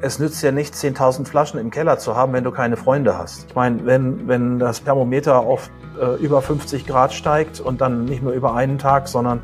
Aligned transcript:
Es 0.00 0.18
nützt 0.18 0.42
ja 0.42 0.52
nicht 0.52 0.74
10.000 0.74 1.26
Flaschen 1.26 1.60
im 1.60 1.70
Keller 1.70 1.98
zu 1.98 2.16
haben, 2.16 2.32
wenn 2.32 2.44
du 2.44 2.50
keine 2.50 2.76
Freunde 2.76 3.18
hast. 3.18 3.46
Ich 3.48 3.54
meine, 3.54 3.84
wenn, 3.84 4.26
wenn 4.28 4.58
das 4.58 4.82
Thermometer 4.84 5.40
auf 5.40 5.70
äh, 6.00 6.16
über 6.22 6.40
50 6.42 6.86
Grad 6.86 7.12
steigt 7.12 7.60
und 7.60 7.80
dann 7.80 8.04
nicht 8.04 8.22
nur 8.22 8.32
über 8.32 8.54
einen 8.54 8.78
Tag, 8.78 9.08
sondern 9.08 9.40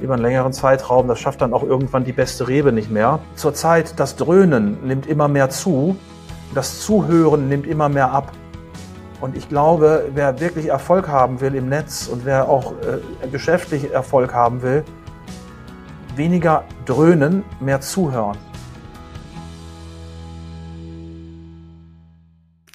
über 0.00 0.14
einen 0.14 0.22
längeren 0.22 0.52
Zeitraum, 0.52 1.08
das 1.08 1.18
schafft 1.18 1.40
dann 1.40 1.52
auch 1.52 1.62
irgendwann 1.62 2.04
die 2.04 2.12
beste 2.12 2.46
Rebe 2.46 2.72
nicht 2.72 2.90
mehr. 2.90 3.18
Zurzeit, 3.34 3.98
das 3.98 4.16
Dröhnen 4.16 4.78
nimmt 4.86 5.06
immer 5.06 5.28
mehr 5.28 5.50
zu, 5.50 5.96
das 6.54 6.80
Zuhören 6.80 7.48
nimmt 7.48 7.66
immer 7.66 7.88
mehr 7.88 8.12
ab. 8.12 8.32
Und 9.20 9.36
ich 9.36 9.48
glaube, 9.48 10.06
wer 10.14 10.38
wirklich 10.38 10.68
Erfolg 10.68 11.08
haben 11.08 11.40
will 11.40 11.54
im 11.56 11.68
Netz 11.68 12.06
und 12.06 12.24
wer 12.24 12.48
auch 12.48 12.72
äh, 12.72 13.28
geschäftlich 13.28 13.92
Erfolg 13.92 14.32
haben 14.32 14.62
will, 14.62 14.84
weniger 16.14 16.64
dröhnen, 16.84 17.44
mehr 17.60 17.80
zuhören. 17.80 18.36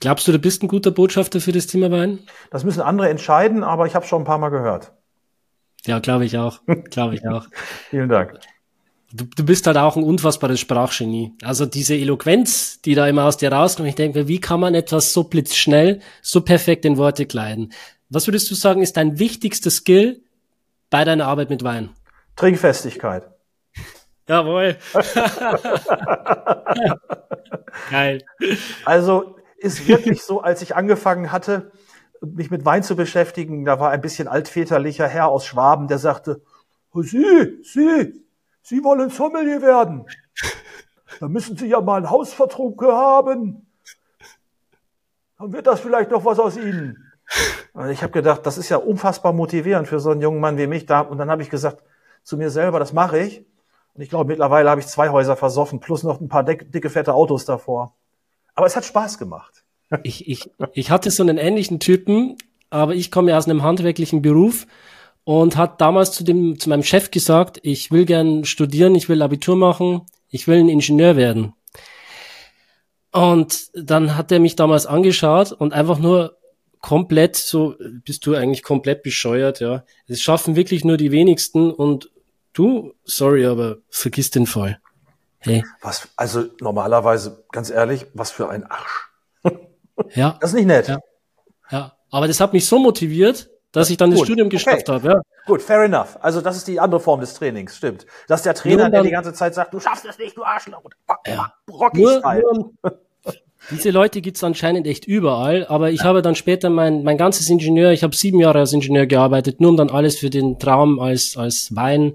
Glaubst 0.04 0.28
du, 0.28 0.34
du 0.34 0.40
bist 0.40 0.62
ein 0.62 0.68
guter 0.68 0.92
Botschafter 0.92 1.40
für 1.40 1.54
das 1.54 1.66
Thema 1.66 1.90
Wein? 1.90 2.20
Das 2.52 2.66
müssen 2.66 2.82
andere 2.82 3.08
entscheiden, 3.08 3.64
aber 3.64 3.88
ich 3.88 3.96
habe 3.96 4.06
schon 4.06 4.24
ein 4.24 4.26
paar 4.26 4.38
Mal 4.38 4.50
gehört. 4.50 4.92
Ja, 5.86 6.00
glaube 6.00 6.26
ich 6.26 6.38
auch. 6.38 6.60
glaube 6.92 7.16
ich 7.16 7.26
auch. 7.26 7.46
Vielen 7.90 8.10
Dank. 8.10 8.38
Du, 9.14 9.24
du 9.24 9.46
bist 9.46 9.66
halt 9.66 9.78
auch 9.78 9.96
ein 9.96 10.04
unfassbares 10.04 10.60
Sprachgenie. 10.60 11.32
Also 11.42 11.66
diese 11.66 11.96
Eloquenz, 11.96 12.82
die 12.82 12.96
da 12.96 13.08
immer 13.08 13.24
aus 13.24 13.38
dir 13.38 13.54
rauskommt, 13.54 13.88
ich 13.88 13.96
denke, 13.96 14.28
wie 14.28 14.42
kann 14.42 14.60
man 14.60 14.76
etwas 14.76 15.14
so 15.14 15.24
blitzschnell, 15.24 16.02
so 16.22 16.42
perfekt 16.42 16.84
in 16.84 16.98
Worte 16.98 17.26
kleiden? 17.26 17.72
Was 18.10 18.28
würdest 18.28 18.52
du 18.52 18.56
sagen, 18.56 18.82
ist 18.82 18.98
dein 18.98 19.20
wichtigster 19.20 19.72
Skill 19.72 20.22
bei 20.90 21.06
deiner 21.06 21.28
Arbeit 21.28 21.50
mit 21.50 21.64
Wein? 21.64 21.92
Trinkfestigkeit. 22.36 23.24
Jawohl. 24.28 24.76
Geil. 27.90 28.22
Also 28.84 29.38
ist 29.64 29.88
wirklich 29.88 30.24
so, 30.24 30.42
als 30.42 30.62
ich 30.62 30.76
angefangen 30.76 31.32
hatte, 31.32 31.72
mich 32.22 32.52
mit 32.52 32.66
Wein 32.66 32.84
zu 32.84 32.96
beschäftigen, 32.96 33.66
da 33.66 33.80
war 33.80 33.92
ein 33.92 34.02
bisschen 34.02 34.28
altväterlicher 34.28 35.08
Herr 35.08 35.28
aus 35.30 35.46
Schwaben, 35.46 35.88
der 35.88 35.98
sagte, 35.98 36.42
oh, 36.94 37.02
Sie, 37.02 37.60
Sie, 37.64 38.24
Sie 38.62 38.84
wollen 38.84 39.10
Sommelier 39.10 39.62
werden. 39.62 40.06
Da 41.20 41.28
müssen 41.28 41.58
Sie 41.58 41.68
ja 41.68 41.82
mal 41.82 41.98
einen 41.98 42.10
Hausvertrug 42.10 42.82
haben. 42.84 43.68
Dann 45.38 45.54
wird 45.54 45.68
das 45.68 45.80
vielleicht 45.80 46.12
noch 46.12 46.26
was 46.26 46.40
aus 46.40 46.58
Ihnen. 46.58 47.12
Ich 47.90 48.04
habe 48.04 48.14
gedacht, 48.14 48.46
das 48.46 48.58
ist 48.58 48.70
ja 48.70 48.78
unfassbar 48.78 49.34
motivierend 49.34 49.88
für 49.88 50.00
so 50.00 50.12
einen 50.12 50.22
jungen 50.22 50.40
Mann 50.40 50.58
wie 50.58 50.68
mich. 50.68 50.86
Da, 50.86 51.02
und 51.02 51.18
dann 51.18 51.30
habe 51.32 51.42
ich 51.42 51.50
gesagt 51.50 51.84
zu 52.24 52.38
mir 52.38 52.50
selber, 52.50 52.80
das 52.80 52.94
mache 52.94 53.20
ich. 53.20 53.46
Und 53.94 54.02
ich 54.02 54.10
glaube, 54.10 54.26
mittlerweile 54.26 54.70
habe 54.70 54.82
ich 54.82 54.88
zwei 54.88 55.10
Häuser 55.10 55.36
versoffen, 55.36 55.80
plus 55.80 56.04
noch 56.04 56.20
ein 56.20 56.30
paar 56.30 56.44
dicke 56.44 56.90
fette 56.90 57.14
Autos 57.14 57.46
davor. 57.46 57.96
Aber 58.56 58.68
es 58.68 58.76
hat 58.76 58.86
Spaß 58.86 59.18
gemacht. 59.18 59.64
Ich, 60.04 60.28
ich, 60.28 60.50
ich 60.74 60.90
hatte 60.90 61.12
so 61.12 61.24
einen 61.24 61.38
ähnlichen 61.38 61.80
Typen, 61.80 62.38
aber 62.70 62.96
ich 62.96 63.12
komme 63.12 63.32
ja 63.32 63.38
aus 63.38 63.48
einem 63.48 63.64
handwerklichen 63.64 64.22
Beruf 64.22 64.66
und 65.24 65.56
hat 65.56 65.80
damals 65.82 66.12
zu 66.12 66.24
dem, 66.24 66.60
zu 66.60 66.70
meinem 66.70 66.84
Chef 66.84 67.12
gesagt, 67.12 67.60
ich 67.64 67.92
will 67.92 68.06
gern 68.06 68.46
studieren, 68.46 68.96
ich 68.96 69.10
will 69.10 69.22
Abitur 69.22 69.56
machen, 69.56 70.02
ich 70.30 70.48
will 70.48 70.60
ein 70.60 70.70
Ingenieur 70.70 71.16
werden. 71.16 71.54
Und 73.12 73.70
dann 73.76 74.18
hat 74.18 74.32
er 74.32 74.40
mich 74.40 74.56
damals 74.56 74.88
angeschaut 74.88 75.52
und 75.52 75.74
einfach 75.74 76.00
nur 76.00 76.38
komplett 76.80 77.36
so, 77.36 77.76
bist 78.04 78.26
du 78.26 78.36
eigentlich 78.36 78.64
komplett 78.64 79.04
bescheuert, 79.04 79.60
ja. 79.60 79.86
Es 80.08 80.22
schaffen 80.22 80.56
wirklich 80.56 80.84
nur 80.84 80.98
die 80.98 81.12
wenigsten 81.12 81.72
und 81.72 82.10
du, 82.54 82.94
sorry, 83.04 83.46
aber 83.46 83.78
vergiss 83.90 84.32
den 84.32 84.48
Fall. 84.48 84.80
Hey. 85.44 85.64
Was, 85.82 86.08
also 86.16 86.46
normalerweise, 86.60 87.44
ganz 87.52 87.70
ehrlich, 87.70 88.08
was 88.14 88.32
für 88.32 88.50
ein 88.50 88.66
Arsch. 88.66 89.10
ja. 90.16 90.38
Das 90.40 90.52
ist 90.52 90.56
nicht 90.56 90.68
nett. 90.68 90.88
Ja. 90.88 91.00
ja. 91.70 91.94
Aber 92.12 92.28
das 92.28 92.40
hat 92.40 92.54
mich 92.54 92.66
so 92.66 92.80
motiviert, 92.80 93.50
dass 93.72 93.90
ich 93.90 93.98
dann 93.98 94.12
Gut. 94.12 94.20
das 94.20 94.26
Studium 94.28 94.50
geschafft 94.50 94.90
okay. 94.90 94.92
habe. 94.92 95.08
Ja. 95.10 95.22
Gut, 95.46 95.62
fair 95.62 95.84
enough. 95.84 96.18
Also 96.22 96.42
das 96.42 96.56
ist 96.56 96.68
die 96.68 96.80
andere 96.80 97.02
Form 97.02 97.20
des 97.20 97.34
Trainings, 97.34 97.76
stimmt. 97.76 98.06
Dass 98.28 98.44
der 98.44 98.54
Trainer, 98.54 98.90
der 98.90 99.04
die 99.04 99.10
ganze 99.10 99.34
Zeit 99.34 99.54
sagt, 99.56 99.74
du 99.74 99.80
schaffst 99.80 100.06
es 100.06 100.18
nicht, 100.18 100.38
du 100.38 100.44
Arschloch. 100.44 100.84
Ja. 101.28 101.54
Rocky 101.70 102.02
nur, 102.02 102.22
nur, 102.22 102.74
diese 103.72 103.92
Leute 103.92 104.22
gibt's 104.22 104.44
anscheinend 104.44 104.88
echt 104.88 105.06
überall, 105.06 105.66
aber 105.68 105.92
ich 105.92 106.02
ja. 106.02 106.06
habe 106.06 106.22
dann 106.22 106.36
später 106.36 106.70
mein, 106.70 107.04
mein 107.04 107.18
ganzes 107.18 107.50
Ingenieur, 107.50 107.92
ich 107.92 108.04
habe 108.04 108.16
sieben 108.16 108.40
Jahre 108.40 108.60
als 108.60 108.74
Ingenieur 108.74 109.06
gearbeitet, 109.06 109.62
nur 109.62 109.72
um 109.72 109.78
dann 109.78 109.90
alles 109.90 110.20
für 110.20 110.30
den 110.30 110.60
Traum 110.60 111.00
als, 111.00 111.38
als 111.38 111.74
Wein 111.76 112.14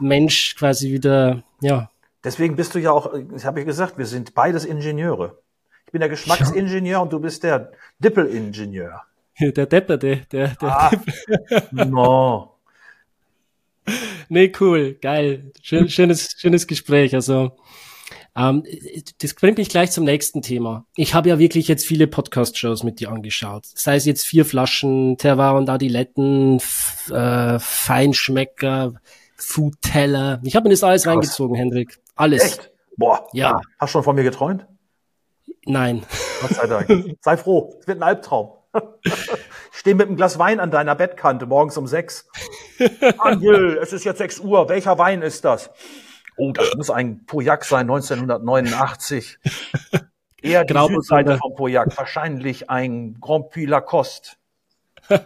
Mensch 0.00 0.56
quasi 0.56 0.90
wieder, 0.92 1.44
ja, 1.60 1.90
Deswegen 2.24 2.56
bist 2.56 2.74
du 2.74 2.78
ja 2.78 2.90
auch, 2.90 3.12
ich 3.36 3.44
habe 3.44 3.60
ja 3.60 3.66
gesagt, 3.66 3.98
wir 3.98 4.06
sind 4.06 4.34
beides 4.34 4.64
Ingenieure. 4.64 5.38
Ich 5.86 5.92
bin 5.92 6.00
der 6.00 6.08
Geschmacksingenieur 6.08 7.02
und 7.02 7.12
du 7.12 7.20
bist 7.20 7.42
der 7.44 7.70
Dippelingenieur. 7.98 9.02
Der 9.38 9.66
Depper, 9.66 9.98
der, 9.98 10.16
der, 10.16 10.48
der 10.48 10.68
ah, 10.68 10.90
Depper. 10.90 11.84
No. 11.84 12.50
Nee, 14.30 14.50
cool, 14.58 14.94
geil. 14.94 15.52
Schön, 15.60 15.90
schönes, 15.90 16.36
schönes 16.38 16.66
Gespräch. 16.66 17.14
Also, 17.14 17.52
ähm, 18.34 18.64
das 19.20 19.34
bringt 19.34 19.58
mich 19.58 19.68
gleich 19.68 19.90
zum 19.90 20.04
nächsten 20.04 20.40
Thema. 20.40 20.86
Ich 20.96 21.12
habe 21.12 21.28
ja 21.28 21.38
wirklich 21.38 21.68
jetzt 21.68 21.84
viele 21.84 22.06
Podcast-Shows 22.06 22.82
mit 22.82 23.00
dir 23.00 23.10
angeschaut. 23.10 23.66
Sei 23.66 23.96
es 23.96 24.06
jetzt 24.06 24.26
vier 24.26 24.46
Flaschen 24.46 25.18
Terroir 25.18 25.56
und 25.56 25.68
Adiletten, 25.68 26.58
äh, 27.10 27.58
Feinschmecker, 27.58 28.94
Food 29.36 29.74
Teller. 29.82 30.40
Ich 30.42 30.56
habe 30.56 30.64
mir 30.64 30.74
das 30.74 30.82
alles 30.82 31.02
Krass. 31.02 31.12
reingezogen, 31.12 31.54
Hendrik. 31.54 31.98
Alles. 32.14 32.42
Echt? 32.42 32.72
Boah. 32.96 33.28
Ja. 33.32 33.60
Hast 33.78 33.90
du 33.90 33.98
schon 33.98 34.02
von 34.04 34.14
mir 34.14 34.22
geträumt? 34.22 34.66
Nein. 35.66 36.04
Gott 36.40 36.50
sei 36.50 36.66
Dank. 36.66 37.16
Sei 37.20 37.36
froh. 37.36 37.76
Es 37.80 37.86
wird 37.86 37.98
ein 37.98 38.02
Albtraum. 38.02 38.52
Ich 39.04 39.78
stehe 39.78 39.94
mit 39.94 40.08
einem 40.08 40.16
Glas 40.16 40.38
Wein 40.38 40.60
an 40.60 40.70
deiner 40.70 40.94
Bettkante 40.94 41.46
morgens 41.46 41.76
um 41.76 41.86
sechs. 41.86 42.28
Angel, 43.18 43.78
es 43.80 43.92
ist 43.92 44.04
jetzt 44.04 44.18
sechs 44.18 44.40
Uhr. 44.40 44.68
Welcher 44.68 44.98
Wein 44.98 45.22
ist 45.22 45.44
das? 45.44 45.70
Oh, 46.36 46.52
das 46.52 46.74
muss 46.76 46.90
ein 46.90 47.24
Pauillac 47.26 47.64
sein, 47.64 47.82
1989. 47.82 49.38
Eher 50.42 50.64
die 50.64 50.74
Südseite 50.74 51.38
vom 51.38 51.54
Pauillac. 51.54 51.96
Wahrscheinlich 51.96 52.68
ein 52.68 53.16
Grand 53.20 53.50
Puy 53.50 53.66
Lacoste. 53.66 54.32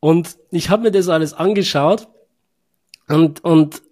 und 0.00 0.38
ich 0.50 0.70
habe 0.70 0.84
mir 0.84 0.90
das 0.92 1.08
alles 1.08 1.34
angeschaut 1.34 2.08
und, 3.08 3.42
und 3.44 3.82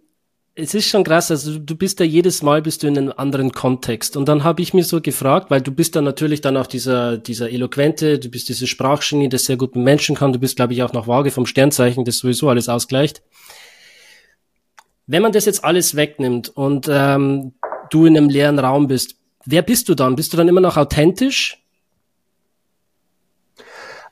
es 0.60 0.74
ist 0.74 0.88
schon 0.88 1.04
krass, 1.04 1.30
also 1.30 1.56
du 1.56 1.76
bist 1.76 2.00
ja 2.00 2.06
jedes 2.06 2.42
Mal 2.42 2.62
bist 2.62 2.82
du 2.82 2.88
in 2.88 2.98
einem 2.98 3.12
anderen 3.16 3.52
Kontext. 3.52 4.16
Und 4.16 4.28
dann 4.28 4.42
habe 4.42 4.60
ich 4.60 4.74
mir 4.74 4.82
so 4.82 5.00
gefragt, 5.00 5.52
weil 5.52 5.60
du 5.60 5.70
bist 5.70 5.94
dann 5.94 6.02
natürlich 6.02 6.40
dann 6.40 6.56
auch 6.56 6.66
dieser, 6.66 7.16
dieser 7.16 7.48
Eloquente, 7.50 8.18
du 8.18 8.28
bist 8.28 8.48
dieses 8.48 8.68
Sprachgenie, 8.68 9.28
das 9.28 9.44
sehr 9.44 9.56
gut 9.56 9.76
mit 9.76 9.84
Menschen 9.84 10.16
kann, 10.16 10.32
du 10.32 10.40
bist, 10.40 10.56
glaube 10.56 10.72
ich, 10.72 10.82
auch 10.82 10.92
noch 10.92 11.06
vage 11.06 11.30
vom 11.30 11.46
Sternzeichen, 11.46 12.04
das 12.04 12.18
sowieso 12.18 12.48
alles 12.48 12.68
ausgleicht. 12.68 13.22
Wenn 15.06 15.22
man 15.22 15.30
das 15.30 15.44
jetzt 15.44 15.64
alles 15.64 15.94
wegnimmt 15.94 16.48
und 16.48 16.88
ähm, 16.90 17.52
du 17.90 18.06
in 18.06 18.16
einem 18.16 18.28
leeren 18.28 18.58
Raum 18.58 18.88
bist, 18.88 19.14
wer 19.44 19.62
bist 19.62 19.88
du 19.88 19.94
dann? 19.94 20.16
Bist 20.16 20.32
du 20.32 20.36
dann 20.36 20.48
immer 20.48 20.60
noch 20.60 20.76
authentisch? 20.76 21.62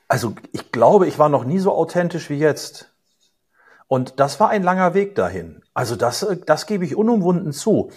Also 0.07 0.33
ich 0.53 0.71
glaube, 0.71 1.07
ich 1.07 1.19
war 1.19 1.27
noch 1.27 1.43
nie 1.43 1.59
so 1.59 1.73
authentisch 1.73 2.29
wie 2.29 2.37
jetzt. 2.37 2.89
Und 3.87 4.19
das 4.19 4.39
war 4.39 4.49
ein 4.49 4.63
langer 4.63 4.93
Weg 4.93 5.15
dahin. 5.15 5.61
Also 5.73 5.95
das, 5.95 6.23
äh, 6.23 6.37
das 6.45 6.65
gebe 6.65 6.85
ich 6.85 6.95
unumwunden 6.95 7.51
zu. 7.51 7.91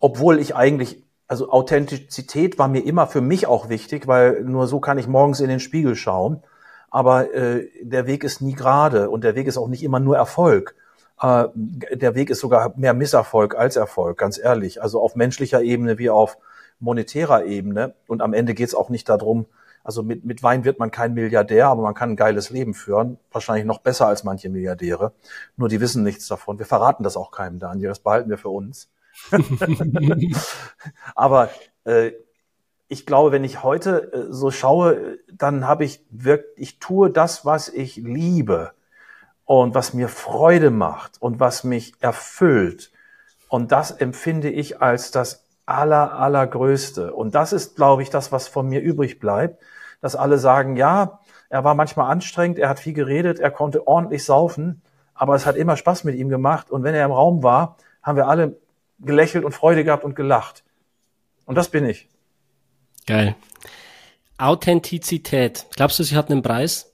Obwohl 0.00 0.38
ich 0.38 0.56
eigentlich, 0.56 1.04
also 1.28 1.50
Authentizität 1.50 2.58
war 2.58 2.68
mir 2.68 2.84
immer 2.84 3.06
für 3.06 3.20
mich 3.20 3.46
auch 3.46 3.68
wichtig, 3.68 4.06
weil 4.06 4.42
nur 4.42 4.66
so 4.66 4.80
kann 4.80 4.98
ich 4.98 5.06
morgens 5.06 5.40
in 5.40 5.48
den 5.48 5.60
Spiegel 5.60 5.94
schauen. 5.94 6.42
Aber 6.90 7.32
äh, 7.34 7.68
der 7.82 8.06
Weg 8.06 8.24
ist 8.24 8.40
nie 8.40 8.54
gerade 8.54 9.10
und 9.10 9.24
der 9.24 9.34
Weg 9.34 9.46
ist 9.46 9.58
auch 9.58 9.68
nicht 9.68 9.82
immer 9.82 10.00
nur 10.00 10.16
Erfolg. 10.16 10.74
Äh, 11.20 11.44
der 11.54 12.14
Weg 12.14 12.30
ist 12.30 12.40
sogar 12.40 12.72
mehr 12.76 12.94
Misserfolg 12.94 13.56
als 13.56 13.76
Erfolg, 13.76 14.18
ganz 14.18 14.38
ehrlich. 14.38 14.82
Also 14.82 15.00
auf 15.00 15.14
menschlicher 15.14 15.62
Ebene 15.62 15.98
wie 15.98 16.10
auf 16.10 16.38
monetärer 16.80 17.44
Ebene. 17.44 17.94
Und 18.06 18.22
am 18.22 18.34
Ende 18.34 18.54
geht 18.54 18.68
es 18.68 18.74
auch 18.74 18.88
nicht 18.88 19.08
darum, 19.08 19.46
also 19.86 20.02
mit, 20.02 20.24
mit 20.24 20.42
Wein 20.42 20.64
wird 20.64 20.80
man 20.80 20.90
kein 20.90 21.14
Milliardär, 21.14 21.68
aber 21.68 21.82
man 21.82 21.94
kann 21.94 22.10
ein 22.10 22.16
geiles 22.16 22.50
Leben 22.50 22.74
führen. 22.74 23.18
Wahrscheinlich 23.30 23.64
noch 23.64 23.78
besser 23.78 24.08
als 24.08 24.24
manche 24.24 24.48
Milliardäre. 24.48 25.12
Nur 25.56 25.68
die 25.68 25.80
wissen 25.80 26.02
nichts 26.02 26.26
davon. 26.26 26.58
Wir 26.58 26.66
verraten 26.66 27.04
das 27.04 27.16
auch 27.16 27.30
keinem, 27.30 27.60
Daniel. 27.60 27.90
Das 27.90 28.00
behalten 28.00 28.28
wir 28.28 28.36
für 28.36 28.48
uns. 28.48 28.88
aber 31.14 31.50
äh, 31.84 32.10
ich 32.88 33.06
glaube, 33.06 33.30
wenn 33.30 33.44
ich 33.44 33.62
heute 33.62 34.12
äh, 34.12 34.32
so 34.32 34.50
schaue, 34.50 35.18
dann 35.32 35.68
habe 35.68 35.84
ich 35.84 36.04
wirklich, 36.10 36.50
ich 36.56 36.78
tue 36.80 37.08
das, 37.08 37.44
was 37.44 37.68
ich 37.68 37.94
liebe 37.94 38.72
und 39.44 39.76
was 39.76 39.94
mir 39.94 40.08
Freude 40.08 40.72
macht 40.72 41.22
und 41.22 41.38
was 41.38 41.62
mich 41.62 41.94
erfüllt. 42.00 42.90
Und 43.48 43.70
das 43.70 43.92
empfinde 43.92 44.50
ich 44.50 44.82
als 44.82 45.12
das 45.12 45.44
aller, 45.64 46.18
allergrößte. 46.18 47.14
Und 47.14 47.36
das 47.36 47.52
ist, 47.52 47.76
glaube 47.76 48.02
ich, 48.02 48.10
das, 48.10 48.32
was 48.32 48.48
von 48.48 48.68
mir 48.68 48.80
übrig 48.80 49.20
bleibt 49.20 49.62
dass 50.00 50.16
alle 50.16 50.38
sagen, 50.38 50.76
ja, 50.76 51.20
er 51.48 51.64
war 51.64 51.74
manchmal 51.74 52.10
anstrengend, 52.10 52.58
er 52.58 52.68
hat 52.68 52.80
viel 52.80 52.92
geredet, 52.92 53.38
er 53.38 53.50
konnte 53.50 53.86
ordentlich 53.86 54.24
saufen, 54.24 54.82
aber 55.14 55.34
es 55.34 55.46
hat 55.46 55.56
immer 55.56 55.76
Spaß 55.76 56.04
mit 56.04 56.16
ihm 56.16 56.28
gemacht. 56.28 56.70
Und 56.70 56.82
wenn 56.82 56.94
er 56.94 57.04
im 57.04 57.12
Raum 57.12 57.42
war, 57.42 57.76
haben 58.02 58.16
wir 58.16 58.28
alle 58.28 58.56
gelächelt 58.98 59.44
und 59.44 59.52
Freude 59.52 59.84
gehabt 59.84 60.04
und 60.04 60.16
gelacht. 60.16 60.64
Und 61.44 61.56
das 61.56 61.68
bin 61.68 61.88
ich. 61.88 62.08
Geil. 63.06 63.36
Authentizität. 64.38 65.66
Glaubst 65.76 65.98
du, 65.98 66.02
sie 66.02 66.16
hat 66.16 66.30
einen 66.30 66.42
Preis? 66.42 66.92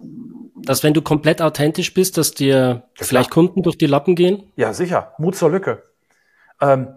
Dass 0.55 0.85
wenn 0.85 0.95
du 0.95 1.03
komplett 1.03 1.43
authentisch 1.43 1.93
bist, 1.93 2.17
dass 2.19 2.33
dir 2.33 2.57
ja, 2.57 2.83
vielleicht 2.95 3.31
Kunden 3.31 3.63
durch 3.63 3.79
die 3.79 3.87
Lappen 3.87 4.15
gehen? 4.15 4.45
Ja, 4.55 4.73
sicher. 4.73 5.15
Mut 5.19 5.35
zur 5.35 5.51
Lücke. 5.51 5.83
Ähm, 6.61 6.95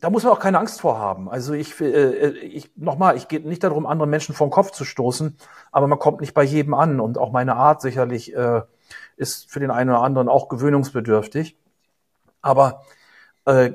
da 0.00 0.10
muss 0.10 0.24
man 0.24 0.32
auch 0.32 0.40
keine 0.40 0.58
Angst 0.58 0.80
vor 0.80 0.98
haben. 0.98 1.28
Also 1.28 1.52
ich, 1.52 1.78
äh, 1.80 2.30
ich 2.30 2.70
nochmal, 2.76 3.16
ich 3.16 3.28
gehe 3.28 3.40
nicht 3.40 3.62
darum, 3.62 3.86
andere 3.86 4.08
Menschen 4.08 4.34
vom 4.34 4.50
Kopf 4.50 4.70
zu 4.70 4.84
stoßen, 4.84 5.36
aber 5.72 5.86
man 5.86 5.98
kommt 5.98 6.20
nicht 6.20 6.34
bei 6.34 6.42
jedem 6.42 6.74
an 6.74 7.00
und 7.00 7.18
auch 7.18 7.32
meine 7.32 7.56
Art 7.56 7.82
sicherlich 7.82 8.34
äh, 8.34 8.62
ist 9.16 9.50
für 9.50 9.60
den 9.60 9.70
einen 9.70 9.90
oder 9.90 10.02
anderen 10.02 10.28
auch 10.28 10.48
gewöhnungsbedürftig. 10.48 11.56
Aber 12.40 12.84
äh, 13.44 13.72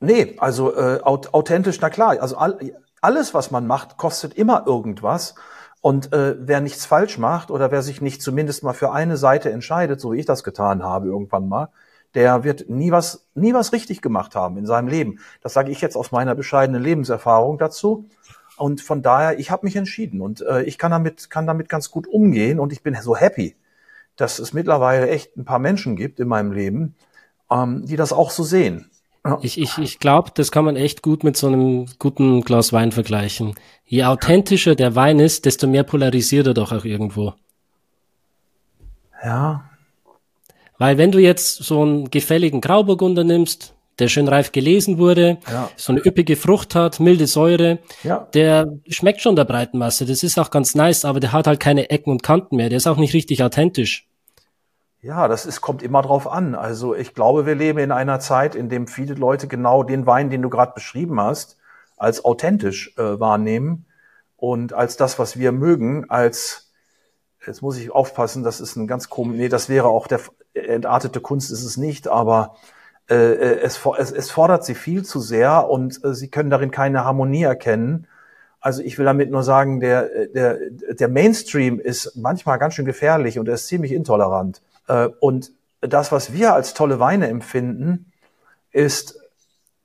nee, 0.00 0.36
also 0.38 0.74
äh, 0.74 1.00
authentisch, 1.02 1.80
na 1.80 1.90
klar, 1.90 2.20
also 2.20 2.36
all, 2.36 2.58
alles, 3.00 3.34
was 3.34 3.50
man 3.50 3.66
macht, 3.66 3.96
kostet 3.96 4.34
immer 4.34 4.64
irgendwas. 4.66 5.34
Und 5.80 6.12
äh, 6.12 6.36
wer 6.38 6.60
nichts 6.60 6.86
falsch 6.86 7.18
macht 7.18 7.50
oder 7.50 7.72
wer 7.72 7.82
sich 7.82 8.00
nicht 8.00 8.22
zumindest 8.22 8.62
mal 8.62 8.72
für 8.72 8.92
eine 8.92 9.16
Seite 9.16 9.50
entscheidet, 9.50 10.00
so 10.00 10.12
wie 10.12 10.20
ich 10.20 10.26
das 10.26 10.44
getan 10.44 10.84
habe 10.84 11.08
irgendwann 11.08 11.48
mal, 11.48 11.70
der 12.14 12.44
wird 12.44 12.68
nie 12.68 12.92
was, 12.92 13.26
nie 13.34 13.54
was 13.54 13.72
richtig 13.72 14.02
gemacht 14.02 14.34
haben 14.34 14.56
in 14.56 14.66
seinem 14.66 14.88
Leben. 14.88 15.18
Das 15.40 15.54
sage 15.54 15.70
ich 15.70 15.80
jetzt 15.80 15.96
aus 15.96 16.12
meiner 16.12 16.34
bescheidenen 16.34 16.82
Lebenserfahrung 16.82 17.58
dazu. 17.58 18.08
Und 18.56 18.80
von 18.80 19.02
daher, 19.02 19.38
ich 19.38 19.50
habe 19.50 19.66
mich 19.66 19.76
entschieden 19.76 20.20
und 20.20 20.42
äh, 20.42 20.62
ich 20.62 20.78
kann 20.78 20.90
damit, 20.90 21.30
kann 21.30 21.46
damit 21.46 21.68
ganz 21.68 21.90
gut 21.90 22.06
umgehen 22.06 22.60
und 22.60 22.72
ich 22.72 22.82
bin 22.82 22.94
so 23.00 23.16
happy, 23.16 23.56
dass 24.16 24.38
es 24.38 24.52
mittlerweile 24.52 25.08
echt 25.08 25.36
ein 25.36 25.44
paar 25.44 25.58
Menschen 25.58 25.96
gibt 25.96 26.20
in 26.20 26.28
meinem 26.28 26.52
Leben, 26.52 26.94
ähm, 27.50 27.86
die 27.86 27.96
das 27.96 28.12
auch 28.12 28.30
so 28.30 28.42
sehen. 28.42 28.90
Ich, 29.40 29.58
ich, 29.58 29.78
ich 29.78 30.00
glaube, 30.00 30.32
das 30.34 30.50
kann 30.50 30.64
man 30.64 30.74
echt 30.74 31.00
gut 31.00 31.22
mit 31.22 31.36
so 31.36 31.46
einem 31.46 31.86
guten 32.00 32.40
Glas 32.40 32.72
Wein 32.72 32.90
vergleichen. 32.90 33.54
Je 33.84 34.04
authentischer 34.04 34.74
der 34.74 34.96
Wein 34.96 35.20
ist, 35.20 35.44
desto 35.44 35.68
mehr 35.68 35.84
polarisiert 35.84 36.48
er 36.48 36.54
doch 36.54 36.72
auch 36.72 36.84
irgendwo. 36.84 37.34
Ja. 39.24 39.71
Weil 40.82 40.98
wenn 40.98 41.12
du 41.12 41.20
jetzt 41.20 41.62
so 41.62 41.82
einen 41.82 42.10
gefälligen 42.10 42.60
Grauburgunder 42.60 43.22
nimmst, 43.22 43.72
der 44.00 44.08
schön 44.08 44.26
reif 44.26 44.50
gelesen 44.50 44.98
wurde, 44.98 45.38
ja. 45.48 45.70
so 45.76 45.92
eine 45.92 46.04
üppige 46.04 46.34
Frucht 46.34 46.74
hat, 46.74 46.98
milde 46.98 47.28
Säure, 47.28 47.78
ja. 48.02 48.26
der 48.34 48.66
schmeckt 48.88 49.20
schon 49.20 49.36
der 49.36 49.44
breiten 49.44 49.78
Masse. 49.78 50.06
Das 50.06 50.24
ist 50.24 50.40
auch 50.40 50.50
ganz 50.50 50.74
nice, 50.74 51.04
aber 51.04 51.20
der 51.20 51.30
hat 51.30 51.46
halt 51.46 51.60
keine 51.60 51.90
Ecken 51.90 52.10
und 52.10 52.24
Kanten 52.24 52.56
mehr. 52.56 52.68
Der 52.68 52.78
ist 52.78 52.88
auch 52.88 52.96
nicht 52.96 53.14
richtig 53.14 53.44
authentisch. 53.44 54.08
Ja, 55.02 55.28
das 55.28 55.46
ist, 55.46 55.60
kommt 55.60 55.84
immer 55.84 56.02
drauf 56.02 56.26
an. 56.26 56.56
Also 56.56 56.96
ich 56.96 57.14
glaube, 57.14 57.46
wir 57.46 57.54
leben 57.54 57.78
in 57.78 57.92
einer 57.92 58.18
Zeit, 58.18 58.56
in 58.56 58.68
dem 58.68 58.88
viele 58.88 59.14
Leute 59.14 59.46
genau 59.46 59.84
den 59.84 60.04
Wein, 60.06 60.30
den 60.30 60.42
du 60.42 60.50
gerade 60.50 60.72
beschrieben 60.74 61.20
hast, 61.20 61.58
als 61.96 62.24
authentisch 62.24 62.92
äh, 62.98 63.20
wahrnehmen 63.20 63.86
und 64.36 64.72
als 64.72 64.96
das, 64.96 65.20
was 65.20 65.38
wir 65.38 65.52
mögen, 65.52 66.10
als 66.10 66.72
jetzt 67.46 67.62
muss 67.62 67.78
ich 67.78 67.92
aufpassen, 67.92 68.42
das 68.42 68.60
ist 68.60 68.74
ein 68.74 68.88
ganz 68.88 69.08
komisch, 69.08 69.36
nee, 69.36 69.48
das 69.48 69.68
wäre 69.68 69.86
auch 69.86 70.08
der 70.08 70.20
entartete 70.54 71.20
Kunst 71.20 71.50
ist 71.50 71.64
es 71.64 71.76
nicht, 71.76 72.08
aber 72.08 72.56
äh, 73.08 73.14
äh 73.14 73.60
es, 73.60 73.80
es, 73.98 74.12
es 74.12 74.30
fordert 74.30 74.64
sie 74.64 74.74
viel 74.74 75.04
zu 75.04 75.20
sehr 75.20 75.68
und 75.68 76.04
äh, 76.04 76.14
sie 76.14 76.28
können 76.28 76.50
darin 76.50 76.70
keine 76.70 77.04
Harmonie 77.04 77.42
erkennen. 77.42 78.06
Also 78.60 78.82
ich 78.82 78.96
will 78.96 79.04
damit 79.04 79.30
nur 79.30 79.42
sagen, 79.42 79.80
der, 79.80 80.28
der, 80.28 80.58
der 80.70 81.08
Mainstream 81.08 81.80
ist 81.80 82.16
manchmal 82.16 82.58
ganz 82.58 82.74
schön 82.74 82.84
gefährlich 82.84 83.38
und 83.38 83.48
er 83.48 83.54
ist 83.54 83.66
ziemlich 83.66 83.92
intolerant. 83.92 84.62
Äh, 84.86 85.08
und 85.20 85.52
das, 85.80 86.12
was 86.12 86.32
wir 86.32 86.54
als 86.54 86.74
tolle 86.74 87.00
Weine 87.00 87.26
empfinden, 87.28 88.12
ist 88.70 89.18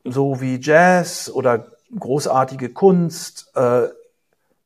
so 0.04 0.40
wie 0.42 0.60
Jazz 0.62 1.30
oder 1.30 1.68
großartige 1.98 2.70
Kunst. 2.70 3.52
Äh, 3.56 3.88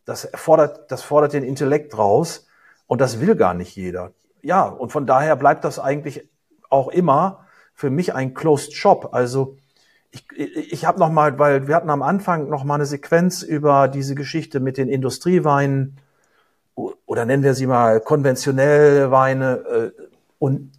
das 0.05 0.27
fordert, 0.35 0.91
das 0.91 1.03
fordert 1.03 1.33
den 1.33 1.43
Intellekt 1.43 1.97
raus 1.97 2.47
und 2.87 3.01
das 3.01 3.21
will 3.21 3.35
gar 3.35 3.53
nicht 3.53 3.75
jeder. 3.75 4.11
Ja, 4.41 4.63
und 4.63 4.91
von 4.91 5.05
daher 5.05 5.35
bleibt 5.35 5.63
das 5.63 5.79
eigentlich 5.79 6.27
auch 6.69 6.89
immer 6.89 7.45
für 7.73 7.89
mich 7.89 8.13
ein 8.13 8.33
Closed 8.33 8.73
Shop. 8.73 9.09
Also 9.11 9.57
ich, 10.11 10.25
ich 10.35 10.85
habe 10.85 10.99
noch 10.99 11.11
mal, 11.11 11.39
weil 11.39 11.67
wir 11.67 11.75
hatten 11.75 11.89
am 11.89 12.01
Anfang 12.01 12.49
noch 12.49 12.63
mal 12.63 12.75
eine 12.75 12.85
Sequenz 12.85 13.43
über 13.43 13.87
diese 13.87 14.15
Geschichte 14.15 14.59
mit 14.59 14.77
den 14.77 14.89
Industrieweinen 14.89 15.97
oder 17.05 17.25
nennen 17.25 17.43
wir 17.43 17.53
sie 17.53 17.67
mal 17.67 17.99
konventionelle 18.01 19.11
Weine. 19.11 19.93
Äh, 19.97 20.01
und 20.39 20.71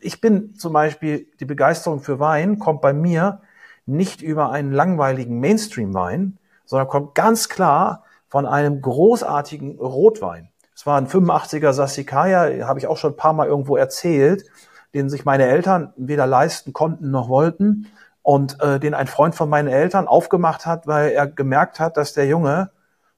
ich 0.00 0.20
bin 0.20 0.54
zum 0.54 0.72
Beispiel, 0.72 1.26
die 1.40 1.44
Begeisterung 1.44 2.00
für 2.00 2.20
Wein 2.20 2.58
kommt 2.58 2.80
bei 2.80 2.92
mir 2.92 3.40
nicht 3.86 4.22
über 4.22 4.50
einen 4.50 4.72
langweiligen 4.72 5.40
Mainstream-Wein, 5.40 6.38
sondern 6.64 6.88
kommt 6.88 7.14
ganz 7.14 7.48
klar 7.48 8.04
von 8.28 8.46
einem 8.46 8.80
großartigen 8.80 9.78
Rotwein. 9.78 10.48
Es 10.74 10.86
war 10.86 10.98
ein 10.98 11.06
85er 11.06 11.72
Sassicaia, 11.72 12.66
habe 12.66 12.78
ich 12.78 12.86
auch 12.86 12.96
schon 12.96 13.12
ein 13.12 13.16
paar 13.16 13.32
Mal 13.32 13.46
irgendwo 13.46 13.76
erzählt, 13.76 14.44
den 14.92 15.08
sich 15.08 15.24
meine 15.24 15.46
Eltern 15.46 15.92
weder 15.96 16.26
leisten 16.26 16.72
konnten 16.72 17.10
noch 17.10 17.28
wollten 17.28 17.88
und 18.22 18.60
äh, 18.60 18.80
den 18.80 18.94
ein 18.94 19.06
Freund 19.06 19.34
von 19.34 19.48
meinen 19.48 19.68
Eltern 19.68 20.08
aufgemacht 20.08 20.66
hat, 20.66 20.86
weil 20.86 21.10
er 21.10 21.26
gemerkt 21.26 21.80
hat, 21.80 21.96
dass 21.96 22.12
der 22.12 22.26
Junge, 22.26 22.70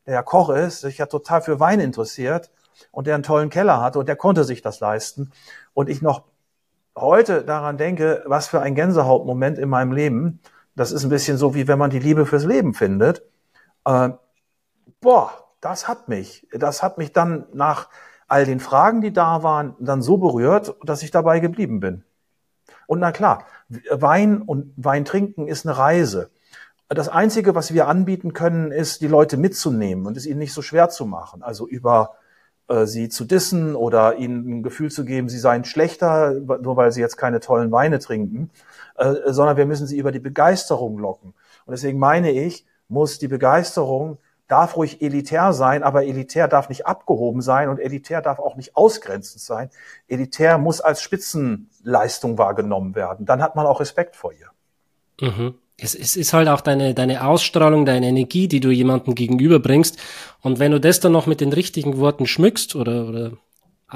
der 0.07 0.15
ja 0.15 0.23
Koch 0.23 0.51
ist, 0.51 0.81
sich 0.81 0.99
ja 0.99 1.07
total 1.07 1.43
für 1.43 1.61
Wein 1.61 1.81
interessiert 1.81 2.51
und 2.91 3.07
der 3.07 3.15
einen 3.15 3.23
tollen 3.23 3.51
Keller 3.51 3.81
hatte 3.81 3.99
und 3.99 4.09
der 4.09 4.17
konnte 4.17 4.45
sich 4.45 4.63
das 4.63 4.81
leisten. 4.81 5.33
Und 5.75 5.89
ich 5.89 6.03
noch 6.03 6.25
heute 6.97 7.45
daran 7.45 7.77
denke, 7.77 8.23
was 8.27 8.49
für 8.49 8.61
ein 8.61 8.75
Gänsehautmoment 8.75 9.59
in 9.59 9.69
meinem 9.69 9.93
Leben. 9.93 10.41
Das 10.75 10.93
ist 10.93 11.05
ein 11.05 11.11
bisschen 11.11 11.37
so, 11.37 11.55
wie 11.55 11.69
wenn 11.69 11.79
man 11.79 11.91
die 11.91 11.99
Liebe 11.99 12.27
fürs 12.27 12.45
Leben 12.45 12.75
findet. 12.75 13.23
Äh, 13.85 14.11
boah, 15.01 15.46
das 15.67 15.89
hat 15.89 16.09
mich. 16.09 16.47
Das 16.53 16.83
hat 16.83 16.97
mich 16.97 17.13
dann 17.13 17.47
nach 17.53 17.89
all 18.29 18.45
den 18.45 18.61
Fragen, 18.61 19.01
die 19.01 19.13
da 19.13 19.43
waren, 19.43 19.75
dann 19.81 20.01
so 20.01 20.17
berührt, 20.17 20.77
dass 20.85 21.03
ich 21.03 21.11
dabei 21.11 21.41
geblieben 21.41 21.81
bin. 21.81 22.05
Und 22.87 23.01
na 23.01 23.11
klar, 23.11 23.45
Wein 23.91 24.43
und 24.43 24.73
Wein 24.77 25.05
trinken 25.05 25.49
ist 25.49 25.67
eine 25.67 25.77
Reise. 25.77 26.31
Das 26.89 27.09
Einzige, 27.09 27.57
was 27.57 27.75
wir 27.75 27.89
anbieten 27.89 28.33
können, 28.33 28.71
ist, 28.71 29.01
die 29.01 29.09
Leute 29.09 29.37
mitzunehmen 29.37 30.07
und 30.07 30.17
es 30.17 30.25
ihnen 30.25 30.39
nicht 30.39 30.53
so 30.53 30.63
schwer 30.63 30.89
zu 30.89 31.05
machen. 31.05 31.43
Also 31.43 31.67
über 31.67 32.15
äh, 32.69 32.87
sie 32.87 33.09
zu 33.09 33.25
dissen 33.25 33.75
oder 33.75 34.17
ihnen 34.17 34.59
ein 34.59 34.63
Gefühl 34.63 34.93
zu 34.93 35.05
geben, 35.05 35.29
sie 35.29 35.41
seien 35.41 35.65
schlechter, 35.65 36.33
nur 36.33 36.77
weil 36.77 36.93
sie 36.93 37.01
jetzt 37.01 37.17
keine 37.17 37.41
tollen 37.41 37.73
Weine 37.73 37.99
trinken, 37.99 38.51
äh, 38.97 39.15
sondern 39.27 39.57
wir 39.57 39.67
müssen 39.67 39.89
sie 39.89 39.99
über 39.99 40.13
die 40.13 40.21
Begeisterung 40.21 40.99
locken. 40.99 41.35
Und 41.65 41.73
deswegen 41.73 41.99
meine 41.99 42.31
ich, 42.31 42.65
muss 42.89 43.19
die 43.19 43.29
Begeisterung 43.29 44.19
darf 44.49 44.77
ruhig 44.77 45.03
elitär 45.03 45.53
sein, 45.53 45.83
aber 45.83 46.05
elitär 46.05 46.49
darf 46.49 46.69
nicht 46.69 46.87
abgehoben 46.87 47.41
sein 47.41 47.69
und 47.69 47.79
elitär 47.79 48.23
darf 48.23 48.39
auch 48.39 48.57
nicht 48.57 48.77
ausgrenzend 48.77 49.43
sein. 49.43 49.71
Elitär 50.09 50.59
muss 50.59 50.81
als 50.81 51.03
Spitzenleistung 51.03 52.39
wahrgenommen 52.39 52.95
werden. 52.95 53.27
Dann 53.27 53.43
hat 53.43 53.57
man 53.57 53.67
auch 53.67 53.81
Respekt 53.81 54.17
vor 54.17 54.33
ihr. 54.33 54.51
Mhm 55.21 55.55
es, 55.79 55.95
es 55.95 56.17
ist 56.17 56.33
halt 56.33 56.49
auch 56.49 56.61
deine, 56.61 56.95
deine 56.95 57.27
Ausstrahlung, 57.27 57.85
deine 57.85 58.07
Energie, 58.09 58.49
die 58.49 58.61
du 58.61 58.71
jemandem 58.71 59.15
gegenüberbringst. 59.15 59.99
Und 60.41 60.59
wenn 60.59 60.73
du 60.73 60.81
das 60.81 61.01
dann 61.01 61.13
noch 61.13 61.27
mit 61.27 61.41
den 61.41 61.53
richtigen 61.53 61.99
Worten 61.99 62.27
schmückst 62.27 62.77
oder, 62.77 63.09
oder 63.09 63.33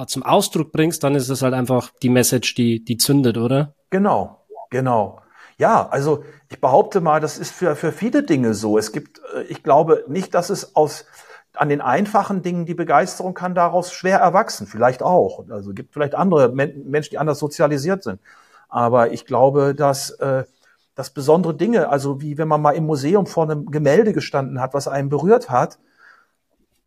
zum 0.07 0.23
Ausdruck 0.23 0.73
bringst, 0.73 1.03
dann 1.05 1.15
ist 1.15 1.31
das 1.31 1.43
halt 1.43 1.55
einfach 1.55 1.91
die 2.03 2.11
Message, 2.11 2.55
die, 2.55 2.85
die 2.85 2.97
zündet, 2.97 3.39
oder? 3.39 3.75
Genau, 3.91 4.45
genau. 4.71 5.21
Ja, 5.61 5.87
also 5.91 6.25
ich 6.49 6.59
behaupte 6.59 7.03
mal, 7.03 7.21
das 7.21 7.37
ist 7.37 7.53
für, 7.53 7.77
für 7.77 7.93
viele 7.93 8.23
Dinge 8.23 8.55
so. 8.55 8.79
Es 8.79 8.93
gibt, 8.93 9.21
äh, 9.35 9.43
ich 9.43 9.63
glaube 9.63 10.05
nicht, 10.09 10.35
dass 10.35 10.49
es 10.49 10.75
aus, 10.75 11.05
an 11.53 11.69
den 11.69 11.83
einfachen 11.83 12.41
Dingen 12.41 12.65
die 12.65 12.73
Begeisterung 12.73 13.35
kann 13.35 13.55
daraus 13.55 13.93
schwer 13.93 14.21
erwachsen. 14.21 14.67
Vielleicht 14.67 15.03
auch. 15.03 15.45
Also 15.51 15.75
gibt 15.75 15.93
vielleicht 15.93 16.15
andere 16.15 16.49
Menschen, 16.49 17.11
die 17.11 17.19
anders 17.19 17.39
sozialisiert 17.39 18.03
sind. 18.03 18.21
Aber 18.71 19.13
ich 19.13 19.27
glaube, 19.27 19.75
dass, 19.75 20.09
äh, 20.13 20.45
dass 20.95 21.11
besondere 21.11 21.55
Dinge, 21.55 21.91
also 21.91 22.23
wie 22.23 22.39
wenn 22.39 22.49
man 22.49 22.63
mal 22.63 22.73
im 22.73 22.87
Museum 22.87 23.27
vor 23.27 23.45
einem 23.45 23.71
Gemälde 23.71 24.15
gestanden 24.15 24.63
hat, 24.63 24.73
was 24.73 24.89
einen 24.89 25.11
berührt 25.11 25.51
hat, 25.51 25.79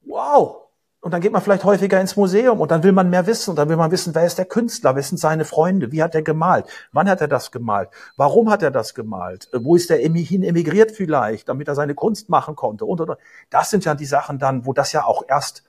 wow. 0.04 0.63
Und 1.04 1.12
dann 1.12 1.20
geht 1.20 1.34
man 1.34 1.42
vielleicht 1.42 1.66
häufiger 1.66 2.00
ins 2.00 2.16
Museum 2.16 2.62
und 2.62 2.72
dann 2.72 2.82
will 2.82 2.94
man 2.94 3.10
mehr 3.10 3.28
wissen 3.28 3.50
und 3.50 3.58
dann 3.58 3.68
will 3.68 3.76
man 3.76 3.92
wissen, 3.92 4.16
wer 4.16 4.26
ist 4.26 4.38
der 4.38 4.46
Künstler, 4.46 4.96
wer 4.96 5.04
sind 5.04 5.18
seine 5.18 5.44
Freunde, 5.44 5.92
wie 5.92 6.02
hat 6.02 6.16
er 6.16 6.22
gemalt, 6.22 6.66
wann 6.94 7.10
hat 7.10 7.20
er 7.20 7.28
das 7.28 7.52
gemalt, 7.52 7.90
warum 8.16 8.50
hat 8.50 8.64
er 8.64 8.72
das 8.72 8.96
gemalt, 8.96 9.50
äh, 9.52 9.58
wo 9.62 9.76
ist 9.76 9.92
er 9.92 9.98
hin 9.98 10.44
emigriert 10.44 10.92
vielleicht, 10.92 11.50
damit 11.50 11.68
er 11.68 11.76
seine 11.76 11.94
Kunst 11.94 12.30
machen 12.30 12.56
konnte 12.56 12.86
und, 12.86 13.02
und, 13.02 13.18
Das 13.50 13.70
sind 13.70 13.84
ja 13.84 13.96
die 13.96 14.06
Sachen 14.06 14.40
dann, 14.40 14.66
wo 14.66 14.72
das 14.72 14.94
ja 14.94 15.04
auch 15.04 15.26
erst 15.28 15.64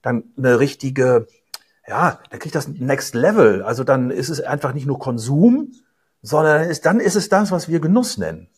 dann 0.00 0.24
eine 0.38 0.58
richtige, 0.58 1.26
ja, 1.86 2.18
da 2.30 2.38
kriegt 2.38 2.54
das 2.54 2.66
Next 2.68 3.14
Level. 3.14 3.62
Also 3.62 3.84
dann 3.84 4.10
ist 4.10 4.30
es 4.30 4.40
einfach 4.40 4.72
nicht 4.72 4.86
nur 4.86 4.98
Konsum, 4.98 5.72
sondern 6.22 6.70
ist, 6.70 6.86
dann 6.86 7.00
ist 7.00 7.16
es 7.16 7.28
das, 7.28 7.52
was 7.52 7.68
wir 7.68 7.80
Genuss 7.80 8.16
nennen. 8.16 8.48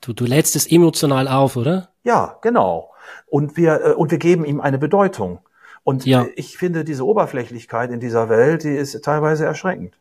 Du, 0.00 0.12
du 0.12 0.26
lädst 0.26 0.54
es 0.54 0.70
emotional 0.70 1.26
auf, 1.26 1.56
oder? 1.56 1.88
Ja, 2.04 2.38
genau. 2.40 2.92
Und 3.26 3.56
wir, 3.56 3.84
äh, 3.84 3.92
und 3.94 4.12
wir 4.12 4.18
geben 4.18 4.44
ihm 4.44 4.60
eine 4.60 4.78
Bedeutung. 4.78 5.40
Und 5.84 6.06
ja. 6.06 6.26
ich 6.36 6.56
finde, 6.56 6.84
diese 6.84 7.04
Oberflächlichkeit 7.04 7.90
in 7.90 8.00
dieser 8.00 8.28
Welt, 8.28 8.62
die 8.62 8.70
ist 8.70 9.00
teilweise 9.02 9.44
erschreckend. 9.44 9.96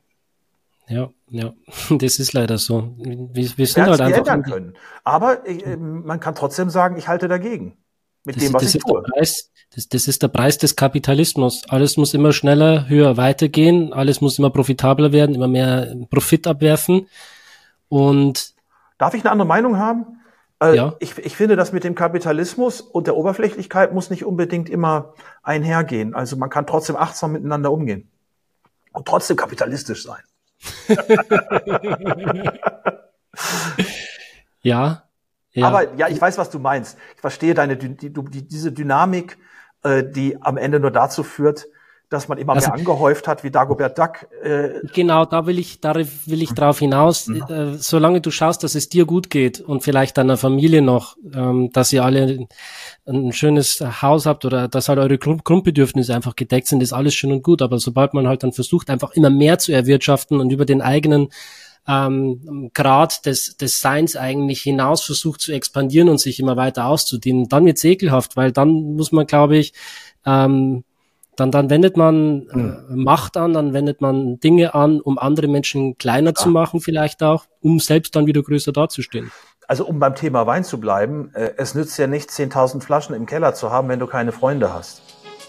ja, 0.88 1.10
ja. 1.30 1.54
Das 1.90 2.20
ist 2.20 2.34
leider 2.34 2.58
so. 2.58 2.94
Wir, 2.98 3.58
wir 3.58 3.68
sind 3.68 3.88
halt 3.88 4.02
einfach. 4.02 4.20
ändern 4.20 4.44
können. 4.44 4.74
Aber 5.04 5.48
äh, 5.48 5.76
man 5.78 6.20
kann 6.20 6.36
trotzdem 6.36 6.70
sagen, 6.70 6.98
ich 6.98 7.08
halte 7.08 7.28
dagegen. 7.28 7.78
Mit 8.24 8.36
das, 8.36 8.44
dem, 8.44 8.54
was 8.54 8.76
ich 8.76 8.84
tue. 8.84 9.02
Preis, 9.02 9.52
das, 9.74 9.90
das 9.90 10.08
ist 10.08 10.22
der 10.22 10.28
Preis 10.28 10.60
des 10.60 10.76
Kapitalismus. 10.76 11.64
Alles 11.70 11.98
muss 11.98 12.14
immer 12.14 12.34
schneller, 12.34 12.88
höher 12.88 13.18
weitergehen. 13.18 13.94
Alles 13.94 14.22
muss 14.22 14.38
immer 14.38 14.52
profitabler 14.52 15.12
werden, 15.12 15.34
immer 15.34 15.48
mehr 15.48 15.96
Profit 16.12 16.46
abwerfen. 16.46 17.08
Und 17.90 18.54
Darf 19.00 19.16
ich 19.16 19.22
eine 19.22 19.32
andere 19.32 19.48
Meinung 19.48 19.78
haben? 19.78 20.21
Äh, 20.62 20.76
ja. 20.76 20.96
ich, 21.00 21.18
ich 21.18 21.36
finde, 21.36 21.56
das 21.56 21.74
mit 21.74 21.84
dem 21.84 21.96
Kapitalismus 21.96 22.82
und 22.82 23.08
der 23.08 23.18
Oberflächlichkeit 23.18 23.94
muss 23.94 24.12
nicht 24.12 24.24
unbedingt 24.26 24.70
immer 24.70 25.16
einhergehen. 25.42 26.14
Also 26.14 26.38
man 26.38 26.52
kann 26.52 26.68
trotzdem 26.68 26.96
achtsam 26.96 27.32
miteinander 27.32 27.72
umgehen 27.72 28.12
und 28.94 29.08
trotzdem 29.08 29.38
kapitalistisch 29.38 30.04
sein. 30.04 30.22
ja, 34.62 35.04
ja. 35.54 35.68
Aber 35.68 35.96
ja, 35.96 36.08
ich 36.08 36.22
weiß, 36.22 36.38
was 36.38 36.52
du 36.52 36.60
meinst. 36.60 36.96
Ich 37.16 37.22
verstehe 37.22 37.56
deine 37.56 37.76
die, 37.76 37.96
die, 37.96 38.48
diese 38.48 38.72
Dynamik, 38.72 39.40
äh, 39.84 40.04
die 40.04 40.40
am 40.42 40.58
Ende 40.58 40.80
nur 40.80 40.92
dazu 40.92 41.24
führt, 41.24 41.66
dass 42.12 42.28
man 42.28 42.38
immer 42.38 42.54
also, 42.54 42.68
mehr 42.68 42.78
angehäuft 42.78 43.26
hat, 43.26 43.42
wie 43.46 43.52
Dagobert 43.52 43.98
Duck. 43.98 44.28
Äh 44.44 44.82
genau, 44.94 45.24
da 45.24 45.46
will 45.46 45.58
ich, 45.58 45.80
da 45.80 45.96
will 45.96 46.42
ich 46.42 46.54
drauf 46.54 46.80
hinaus. 46.80 47.28
Mhm. 47.28 47.44
Äh, 47.48 47.78
solange 47.78 48.20
du 48.20 48.32
schaust, 48.32 48.64
dass 48.64 48.76
es 48.76 48.90
dir 48.90 49.06
gut 49.06 49.30
geht 49.30 49.62
und 49.62 49.82
vielleicht 49.82 50.18
deiner 50.18 50.36
Familie 50.36 50.82
noch, 50.82 51.16
ähm, 51.34 51.70
dass 51.72 51.94
ihr 51.94 52.04
alle 52.04 52.48
ein 53.08 53.32
schönes 53.32 53.82
Haus 54.02 54.26
habt 54.26 54.44
oder 54.44 54.68
dass 54.68 54.90
halt 54.90 55.00
eure 55.00 55.18
Grundbedürfnisse 55.18 56.14
einfach 56.14 56.36
gedeckt 56.36 56.68
sind, 56.68 56.84
ist 56.84 56.92
alles 56.92 57.14
schön 57.14 57.32
und 57.32 57.44
gut. 57.44 57.62
Aber 57.62 57.80
sobald 57.80 58.14
man 58.14 58.28
halt 58.28 58.44
dann 58.44 58.52
versucht, 58.52 58.90
einfach 58.90 59.14
immer 59.14 59.30
mehr 59.30 59.58
zu 59.58 59.72
erwirtschaften 59.72 60.42
und 60.42 60.52
über 60.52 60.66
den 60.66 60.82
eigenen 60.82 61.30
ähm, 61.88 62.72
Grad 62.74 63.26
des, 63.26 63.56
des 63.56 63.80
Seins 63.80 64.18
eigentlich 64.18 64.62
hinaus 64.62 65.02
versucht 65.02 65.40
zu 65.40 65.54
expandieren 65.54 66.10
und 66.10 66.20
sich 66.20 66.42
immer 66.42 66.58
weiter 66.58 66.88
auszudehnen, 66.88 67.48
dann 67.48 67.66
wird's 67.66 67.86
ekelhaft, 67.86 68.36
weil 68.36 68.52
dann 68.52 68.96
muss 68.96 69.14
man, 69.14 69.26
glaube 69.28 69.56
ich, 69.56 69.72
ähm, 70.26 70.84
dann, 71.42 71.52
dann 71.52 71.70
wendet 71.72 71.98
man 71.98 72.44
äh, 72.50 72.54
hm. 72.54 73.04
Macht 73.04 73.36
an, 73.36 73.54
dann 73.54 73.74
wendet 73.74 74.00
man 74.00 74.40
Dinge 74.40 74.76
an, 74.76 75.02
um 75.02 75.18
andere 75.18 75.48
Menschen 75.48 75.98
kleiner 75.98 76.36
zu 76.36 76.50
machen, 76.50 76.82
vielleicht 76.82 77.24
auch, 77.24 77.46
um 77.62 77.80
selbst 77.80 78.16
dann 78.16 78.28
wieder 78.28 78.44
größer 78.44 78.72
dazustehen. 78.72 79.32
Also 79.68 79.86
um 79.86 80.00
beim 80.00 80.16
Thema 80.16 80.46
Wein 80.46 80.64
zu 80.64 80.80
bleiben, 80.80 81.32
äh, 81.34 81.52
es 81.58 81.74
nützt 81.74 81.98
ja 81.98 82.06
nicht 82.06 82.30
10.000 82.30 82.84
Flaschen 82.84 83.16
im 83.16 83.26
Keller 83.26 83.54
zu 83.56 83.72
haben, 83.72 83.90
wenn 83.90 84.00
du 84.00 84.06
keine 84.06 84.32
Freunde 84.32 84.72
hast. 84.74 85.02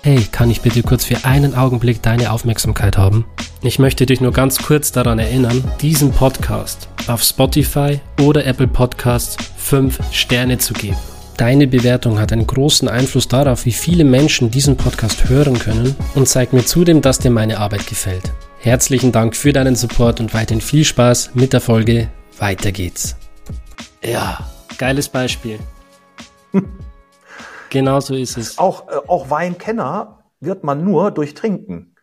Hey, 0.03 0.27
kann 0.33 0.51
ich 0.51 0.63
bitte 0.63 0.83
kurz 0.83 1.05
für 1.05 1.25
einen 1.25 1.55
Augenblick 1.55 2.03
deine 2.03 2.33
Aufmerksamkeit 2.33 2.97
haben? 2.97 3.25
Ich 3.63 3.79
möchte 3.79 4.07
dich 4.07 4.21
nur 4.21 4.33
ganz 4.33 4.59
kurz 4.59 4.91
daran 4.91 5.19
erinnern, 5.19 5.63
diesen 5.81 6.11
Podcast 6.11 6.89
auf 7.07 7.23
Spotify 7.23 8.01
oder 8.21 8.45
Apple 8.47 8.67
Podcasts 8.69 9.37
5 9.59 10.01
Sterne 10.13 10.59
zu 10.59 10.73
geben. 10.73 10.97
Deine 11.43 11.67
Bewertung 11.67 12.21
hat 12.21 12.33
einen 12.33 12.47
großen 12.47 12.87
Einfluss 12.87 13.27
darauf, 13.27 13.67
wie 13.67 13.73
viele 13.73 14.05
Menschen 14.05 14.53
diesen 14.53 14.77
Podcast 14.77 15.29
hören 15.29 15.59
können 15.59 15.97
und 16.15 16.29
zeigt 16.29 16.53
mir 16.53 16.65
zudem, 16.65 17.03
dass 17.03 17.19
dir 17.19 17.33
meine 17.33 17.59
Arbeit 17.59 17.89
gefällt. 17.89 18.33
Herzlichen 18.61 19.11
Dank 19.11 19.35
für 19.35 19.53
deinen 19.53 19.75
Support 19.75 20.21
und 20.21 20.35
weiterhin 20.35 20.61
viel 20.61 20.85
Spaß 20.85 21.35
mit 21.35 21.53
der 21.53 21.61
Folge. 21.61 22.09
Weiter 22.39 22.71
geht's. 22.71 23.17
Ja, 24.05 24.39
geiles 24.79 25.09
Beispiel. 25.09 25.59
genau 27.71 27.99
so 27.99 28.15
ist 28.15 28.39
es. 28.39 28.57
Auch, 28.57 28.87
äh, 28.87 28.99
auch 29.09 29.29
Weinkenner 29.29 30.21
wird 30.39 30.63
man 30.63 30.85
nur 30.85 31.11
durch 31.11 31.35
Trinken. 31.35 31.97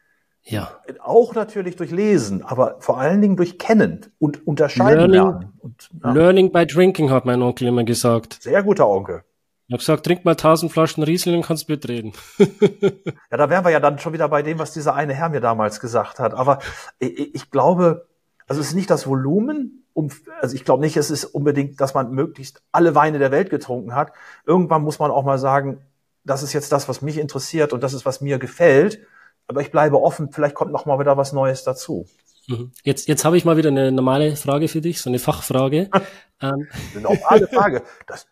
Ja. 0.44 0.82
Auch 1.02 1.34
natürlich 1.34 1.78
durch 1.78 1.92
Lesen, 1.92 2.44
aber 2.44 2.76
vor 2.80 3.00
allen 3.00 3.22
Dingen 3.22 3.38
durch 3.38 3.58
Kennen 3.58 4.06
und 4.20 4.46
Unterscheiden 4.46 5.12
Learning, 5.12 5.14
lernen. 5.14 5.54
Und, 5.60 5.90
ja. 6.04 6.12
Learning 6.12 6.52
by 6.52 6.68
drinking, 6.68 7.10
hat 7.10 7.24
mein 7.24 7.42
Onkel 7.42 7.70
immer 7.70 7.86
gesagt. 7.86 8.40
Sehr 8.42 8.64
guter 8.64 8.86
Onkel. 8.90 9.24
Ich 9.70 9.74
habe 9.74 9.82
gesagt, 9.82 10.06
trink 10.08 10.26
mal 10.26 10.34
tausend 10.34 10.72
Flaschen 10.72 11.04
Riesling 11.04 11.36
und 11.36 11.46
kannst 11.46 11.70
mitreden. 11.70 12.14
ja, 12.40 13.38
da 13.38 13.52
wären 13.52 13.64
wir 13.64 13.70
ja 13.70 13.80
dann 13.80 14.00
schon 14.00 14.14
wieder 14.14 14.28
bei 14.28 14.42
dem, 14.42 14.58
was 14.58 14.74
dieser 14.74 14.96
eine 14.96 15.14
Herr 15.14 15.30
mir 15.30 15.42
damals 15.42 15.80
gesagt 15.80 16.18
hat. 16.18 16.34
Aber 16.34 16.58
ich, 16.98 17.36
ich 17.36 17.52
glaube, 17.52 18.08
also 18.48 18.62
es 18.62 18.70
ist 18.70 18.74
nicht 18.74 18.90
das 18.90 19.06
Volumen, 19.06 19.86
um, 19.94 20.10
also 20.42 20.56
ich 20.56 20.66
glaube 20.66 20.82
nicht, 20.82 20.98
es 20.98 21.12
ist 21.12 21.24
unbedingt, 21.24 21.80
dass 21.80 21.94
man 21.94 22.10
möglichst 22.10 22.64
alle 22.72 22.96
Weine 22.96 23.20
der 23.20 23.30
Welt 23.30 23.52
getrunken 23.52 23.94
hat. 23.94 24.12
Irgendwann 24.44 24.82
muss 24.82 24.98
man 24.98 25.12
auch 25.12 25.24
mal 25.24 25.38
sagen, 25.38 25.82
das 26.24 26.42
ist 26.42 26.54
jetzt 26.54 26.72
das, 26.72 26.90
was 26.90 27.04
mich 27.04 27.20
interessiert 27.20 27.72
und 27.72 27.84
das 27.84 27.94
ist, 27.94 28.08
was 28.08 28.22
mir 28.22 28.40
gefällt. 28.40 29.06
Aber 29.46 29.62
ich 29.62 29.70
bleibe 29.70 30.02
offen, 30.02 30.32
vielleicht 30.32 30.56
kommt 30.56 30.72
noch 30.72 30.88
mal 30.88 30.98
wieder 30.98 31.16
was 31.16 31.32
Neues 31.32 31.64
dazu. 31.64 32.08
Mhm. 32.50 32.72
Jetzt, 32.84 33.08
jetzt 33.08 33.26
habe 33.26 33.38
ich 33.38 33.46
mal 33.46 33.58
wieder 33.58 33.70
eine 33.70 33.92
normale 33.92 34.36
Frage 34.36 34.68
für 34.68 34.82
dich, 34.82 35.00
so 35.00 35.10
eine 35.10 35.20
Fachfrage. 35.20 35.90
ähm. 36.42 36.68
Eine 36.94 37.02
normale 37.02 37.48
Frage. 37.54 37.84
Das, 38.08 38.28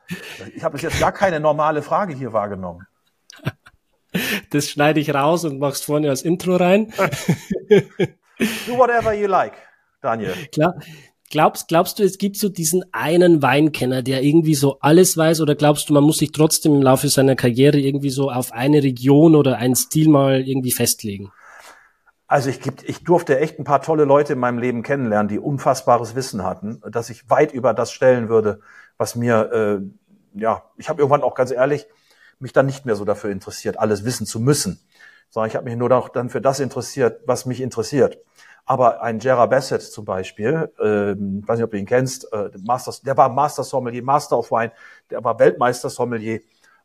ich 0.55 0.63
habe 0.63 0.73
bis 0.73 0.81
jetzt 0.81 0.99
gar 0.99 1.11
keine 1.11 1.39
normale 1.39 1.83
Frage 1.83 2.15
hier 2.15 2.33
wahrgenommen. 2.33 2.87
Das 4.49 4.69
schneide 4.69 4.99
ich 4.99 5.13
raus 5.13 5.45
und 5.45 5.59
machst 5.59 5.85
vorne 5.85 6.09
als 6.09 6.23
Intro 6.23 6.55
rein. 6.55 6.91
Do 8.65 8.77
whatever 8.77 9.13
you 9.13 9.27
like, 9.27 9.53
Daniel. 10.01 10.33
Klar. 10.51 10.79
Glaubst, 11.29 11.67
glaubst 11.67 11.99
du, 11.99 12.03
es 12.03 12.17
gibt 12.17 12.37
so 12.37 12.47
diesen 12.47 12.85
einen 12.93 13.41
Weinkenner, 13.41 14.01
der 14.01 14.23
irgendwie 14.23 14.55
so 14.55 14.79
alles 14.79 15.17
weiß, 15.17 15.41
oder 15.41 15.55
glaubst 15.55 15.89
du, 15.89 15.93
man 15.93 16.05
muss 16.05 16.19
sich 16.19 16.31
trotzdem 16.31 16.73
im 16.73 16.81
Laufe 16.81 17.09
seiner 17.09 17.35
Karriere 17.35 17.77
irgendwie 17.77 18.11
so 18.11 18.31
auf 18.31 18.53
eine 18.53 18.81
Region 18.81 19.35
oder 19.35 19.57
einen 19.57 19.75
Stil 19.75 20.07
mal 20.07 20.47
irgendwie 20.47 20.71
festlegen? 20.71 21.33
Also 22.27 22.49
ich, 22.49 22.59
ich 22.83 23.03
durfte 23.05 23.39
echt 23.39 23.57
ein 23.57 23.63
paar 23.63 23.81
tolle 23.81 24.03
Leute 24.03 24.33
in 24.33 24.39
meinem 24.39 24.59
Leben 24.59 24.83
kennenlernen, 24.83 25.29
die 25.29 25.39
unfassbares 25.39 26.13
Wissen 26.13 26.43
hatten, 26.43 26.81
dass 26.89 27.09
ich 27.09 27.29
weit 27.29 27.53
über 27.53 27.73
das 27.73 27.91
stellen 27.91 28.27
würde, 28.27 28.59
was 28.97 29.15
mir, 29.15 29.51
äh, 29.53 30.39
ja, 30.39 30.63
ich 30.75 30.89
habe 30.89 31.01
irgendwann 31.01 31.23
auch 31.23 31.35
ganz 31.35 31.51
ehrlich 31.51 31.87
mich 32.39 32.51
dann 32.51 32.65
nicht 32.65 32.85
mehr 32.85 32.95
so 32.95 33.05
dafür 33.05 33.31
interessiert, 33.31 33.79
alles 33.79 34.03
wissen 34.03 34.25
zu 34.25 34.41
müssen, 34.41 34.79
sondern 35.29 35.49
ich 35.49 35.55
habe 35.55 35.65
mich 35.65 35.77
nur 35.77 35.89
noch 35.89 36.09
dann 36.09 36.29
für 36.29 36.41
das 36.41 36.59
interessiert, 36.59 37.21
was 37.25 37.45
mich 37.45 37.61
interessiert. 37.61 38.19
Aber 38.65 39.01
ein 39.01 39.19
Gerard 39.19 39.49
Bassett 39.49 39.81
zum 39.81 40.03
Beispiel, 40.03 40.69
ähm, 40.83 41.41
weiß 41.47 41.57
nicht, 41.57 41.63
ob 41.63 41.71
du 41.71 41.77
ihn 41.77 41.85
kennst, 41.85 42.31
äh, 42.33 42.49
Masters, 42.65 43.01
der 43.01 43.15
war 43.15 43.29
Master 43.29 43.63
Sommelier, 43.63 44.03
Master 44.03 44.37
of 44.37 44.51
Wine, 44.51 44.73
der 45.09 45.23
war 45.23 45.39
Weltmeister 45.39 45.89
Sommelier 45.89 46.41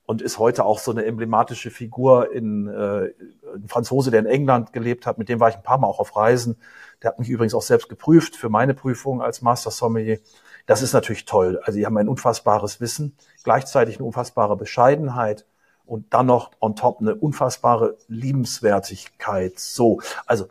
und 0.07 0.23
ist 0.23 0.39
heute 0.39 0.65
auch 0.65 0.79
so 0.79 0.91
eine 0.91 1.05
emblematische 1.05 1.71
Figur 1.71 2.33
in 2.33 2.67
äh, 2.69 3.13
ein 3.55 3.69
Franzose, 3.69 4.11
der 4.11 4.21
in 4.21 4.27
England 4.27 4.73
gelebt 4.73 5.07
hat. 5.07 5.19
Mit 5.19 5.29
dem 5.29 5.41
war 5.41 5.49
ich 5.49 5.57
ein 5.57 5.63
paar 5.63 5.79
Mal 5.79 5.87
auch 5.87 6.01
auf 6.01 6.17
Reisen. 6.17 6.57
Der 7.03 7.11
hat 7.11 7.19
mich 7.19 7.29
übrigens 7.29 7.55
auch 7.55 7.63
selbst 7.63 7.89
geprüft 7.89 8.37
für 8.37 8.49
meine 8.49 8.75
Prüfung 8.75 9.23
als 9.23 9.43
Master 9.43 9.71
Sommelier. 9.71 10.19
Das 10.67 10.83
ist 10.83 10.93
natürlich 10.93 11.25
toll. 11.25 11.61
Also 11.65 11.79
die 11.79 11.87
haben 11.87 11.97
ein 11.97 12.09
unfassbares 12.09 12.81
Wissen, 12.81 13.17
gleichzeitig 13.43 13.97
eine 13.97 14.07
unfassbare 14.07 14.57
Bescheidenheit 14.57 15.45
und 15.85 16.15
dann 16.15 16.27
noch 16.27 16.53
on 16.61 16.77
top 16.77 17.01
eine 17.01 17.15
unfassbare 17.15 17.97
Liebenswertigkeit. 18.09 19.59
So, 19.59 20.01
also 20.27 20.47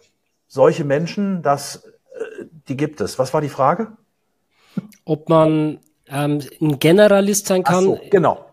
solche 0.47 0.83
Menschen, 0.83 1.41
das, 1.41 1.85
äh, 2.13 2.45
die 2.67 2.77
gibt 2.77 3.01
es. 3.01 3.17
Was 3.19 3.33
war 3.33 3.41
die 3.41 3.49
Frage? 3.49 3.93
Ob 5.05 5.29
man 5.29 5.79
ähm, 6.07 6.41
ein 6.61 6.79
Generalist 6.79 7.47
sein 7.47 7.63
kann. 7.63 7.83
So, 7.83 7.99
genau. 8.09 8.50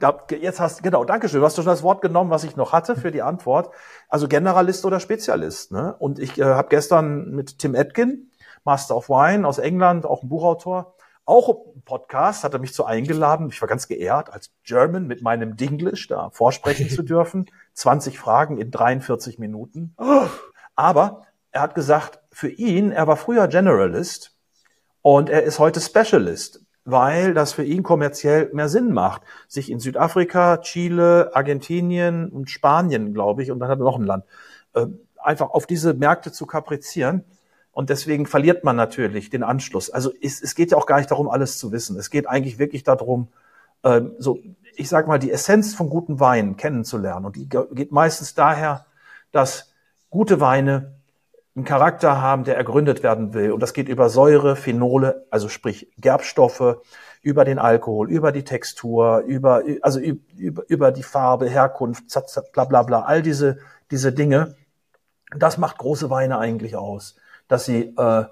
Da, 0.00 0.18
jetzt 0.40 0.60
hast 0.60 0.82
genau, 0.82 1.04
Dankeschön. 1.04 1.40
Du 1.40 1.46
hast 1.46 1.56
schon 1.56 1.66
das 1.66 1.82
Wort 1.82 2.00
genommen, 2.00 2.30
was 2.30 2.42
ich 2.44 2.56
noch 2.56 2.72
hatte 2.72 2.96
für 2.96 3.10
die 3.10 3.20
Antwort. 3.20 3.72
Also 4.08 4.28
Generalist 4.28 4.84
oder 4.86 4.98
Spezialist. 4.98 5.72
Ne? 5.72 5.94
Und 5.98 6.18
ich 6.18 6.38
äh, 6.38 6.44
habe 6.44 6.68
gestern 6.68 7.30
mit 7.30 7.58
Tim 7.58 7.74
Atkin, 7.74 8.30
Master 8.64 8.96
of 8.96 9.10
Wine 9.10 9.46
aus 9.46 9.58
England, 9.58 10.06
auch 10.06 10.22
ein 10.22 10.30
Buchautor, 10.30 10.94
auch 11.26 11.74
ein 11.76 11.82
Podcast, 11.82 12.44
hat 12.44 12.54
er 12.54 12.60
mich 12.60 12.72
zu 12.72 12.86
eingeladen. 12.86 13.50
Ich 13.50 13.60
war 13.60 13.68
ganz 13.68 13.88
geehrt, 13.88 14.32
als 14.32 14.50
German 14.64 15.06
mit 15.06 15.20
meinem 15.20 15.56
Dinglish 15.56 16.08
da 16.08 16.30
vorsprechen 16.30 16.88
zu 16.88 17.02
dürfen. 17.04 17.46
20 17.74 18.18
Fragen 18.18 18.56
in 18.56 18.70
43 18.70 19.38
Minuten. 19.38 19.94
Aber 20.74 21.26
er 21.50 21.60
hat 21.60 21.74
gesagt, 21.74 22.20
für 22.32 22.48
ihn, 22.48 22.90
er 22.90 23.06
war 23.06 23.16
früher 23.16 23.48
Generalist 23.48 24.34
und 25.02 25.28
er 25.28 25.42
ist 25.42 25.58
heute 25.58 25.80
Specialist, 25.80 26.64
weil 26.90 27.34
das 27.34 27.52
für 27.52 27.64
ihn 27.64 27.82
kommerziell 27.82 28.50
mehr 28.52 28.68
Sinn 28.68 28.92
macht, 28.92 29.22
sich 29.48 29.70
in 29.70 29.80
Südafrika, 29.80 30.58
Chile, 30.58 31.30
Argentinien 31.34 32.28
und 32.28 32.50
Spanien, 32.50 33.14
glaube 33.14 33.42
ich, 33.42 33.50
und 33.50 33.58
dann 33.58 33.68
hat 33.68 33.78
er 33.78 33.84
noch 33.84 33.98
ein 33.98 34.04
Land, 34.04 34.24
äh, 34.74 34.86
einfach 35.18 35.50
auf 35.50 35.66
diese 35.66 35.94
Märkte 35.94 36.32
zu 36.32 36.46
kaprizieren. 36.46 37.24
Und 37.72 37.88
deswegen 37.88 38.26
verliert 38.26 38.64
man 38.64 38.76
natürlich 38.76 39.30
den 39.30 39.42
Anschluss. 39.42 39.90
Also 39.90 40.12
es, 40.20 40.42
es 40.42 40.54
geht 40.54 40.72
ja 40.72 40.76
auch 40.76 40.86
gar 40.86 40.98
nicht 40.98 41.10
darum, 41.10 41.28
alles 41.28 41.58
zu 41.58 41.72
wissen. 41.72 41.98
Es 41.98 42.10
geht 42.10 42.28
eigentlich 42.28 42.58
wirklich 42.58 42.82
darum, 42.82 43.28
äh, 43.82 44.02
so, 44.18 44.38
ich 44.74 44.88
sag 44.88 45.06
mal, 45.06 45.18
die 45.18 45.30
Essenz 45.30 45.74
von 45.74 45.88
guten 45.88 46.20
Weinen 46.20 46.56
kennenzulernen. 46.56 47.26
Und 47.26 47.36
die 47.36 47.48
geht 47.48 47.92
meistens 47.92 48.34
daher, 48.34 48.86
dass 49.32 49.72
gute 50.10 50.40
Weine 50.40 50.99
einen 51.56 51.64
Charakter 51.64 52.20
haben, 52.20 52.44
der 52.44 52.56
ergründet 52.56 53.02
werden 53.02 53.34
will. 53.34 53.52
Und 53.52 53.60
das 53.60 53.72
geht 53.72 53.88
über 53.88 54.08
Säure, 54.08 54.56
Phenole, 54.56 55.26
also 55.30 55.48
sprich 55.48 55.90
Gerbstoffe, 55.98 56.78
über 57.22 57.44
den 57.44 57.58
Alkohol, 57.58 58.10
über 58.10 58.32
die 58.32 58.44
Textur, 58.44 59.18
über, 59.20 59.62
also 59.82 60.00
über, 60.00 60.62
über 60.68 60.92
die 60.92 61.02
Farbe, 61.02 61.48
Herkunft, 61.48 62.04
bla 62.52 62.64
bla 62.64 62.82
bla, 62.82 63.02
all 63.02 63.22
diese, 63.22 63.58
diese 63.90 64.12
Dinge. 64.12 64.54
Das 65.36 65.58
macht 65.58 65.78
große 65.78 66.08
Weine 66.10 66.38
eigentlich 66.38 66.76
aus, 66.76 67.16
dass 67.46 67.64
sie 67.64 67.94
äh, 67.96 68.24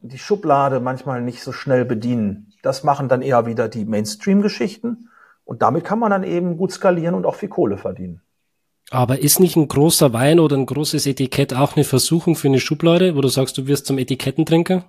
die 0.00 0.18
Schublade 0.18 0.80
manchmal 0.80 1.22
nicht 1.22 1.42
so 1.42 1.52
schnell 1.52 1.84
bedienen. 1.84 2.52
Das 2.62 2.84
machen 2.84 3.08
dann 3.08 3.22
eher 3.22 3.46
wieder 3.46 3.68
die 3.68 3.84
Mainstream-Geschichten. 3.84 5.10
Und 5.44 5.62
damit 5.62 5.84
kann 5.84 5.98
man 5.98 6.10
dann 6.10 6.24
eben 6.24 6.56
gut 6.56 6.72
skalieren 6.72 7.14
und 7.14 7.24
auch 7.26 7.34
viel 7.34 7.48
Kohle 7.48 7.78
verdienen. 7.78 8.22
Aber 8.90 9.20
ist 9.20 9.38
nicht 9.38 9.56
ein 9.56 9.68
großer 9.68 10.12
Wein 10.12 10.40
oder 10.40 10.56
ein 10.56 10.66
großes 10.66 11.06
Etikett 11.06 11.54
auch 11.54 11.76
eine 11.76 11.84
Versuchung 11.84 12.36
für 12.36 12.48
eine 12.48 12.60
Schublade, 12.60 13.16
wo 13.16 13.20
du 13.20 13.28
sagst, 13.28 13.58
du 13.58 13.66
wirst 13.66 13.86
zum 13.86 13.98
Etikettentrinker? 13.98 14.84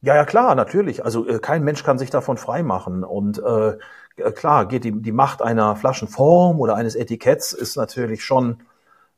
Ja, 0.00 0.14
ja, 0.14 0.24
klar, 0.24 0.54
natürlich. 0.54 1.04
Also 1.04 1.26
äh, 1.26 1.38
kein 1.38 1.64
Mensch 1.64 1.84
kann 1.84 1.98
sich 1.98 2.10
davon 2.10 2.36
freimachen. 2.36 3.04
Und 3.04 3.38
äh, 3.38 3.76
äh, 4.16 4.32
klar, 4.32 4.66
geht 4.66 4.84
die, 4.84 4.92
die 4.92 5.12
Macht 5.12 5.42
einer 5.42 5.76
Flaschenform 5.76 6.60
oder 6.60 6.74
eines 6.74 6.96
Etiketts 6.96 7.52
ist 7.52 7.76
natürlich 7.76 8.24
schon, 8.24 8.62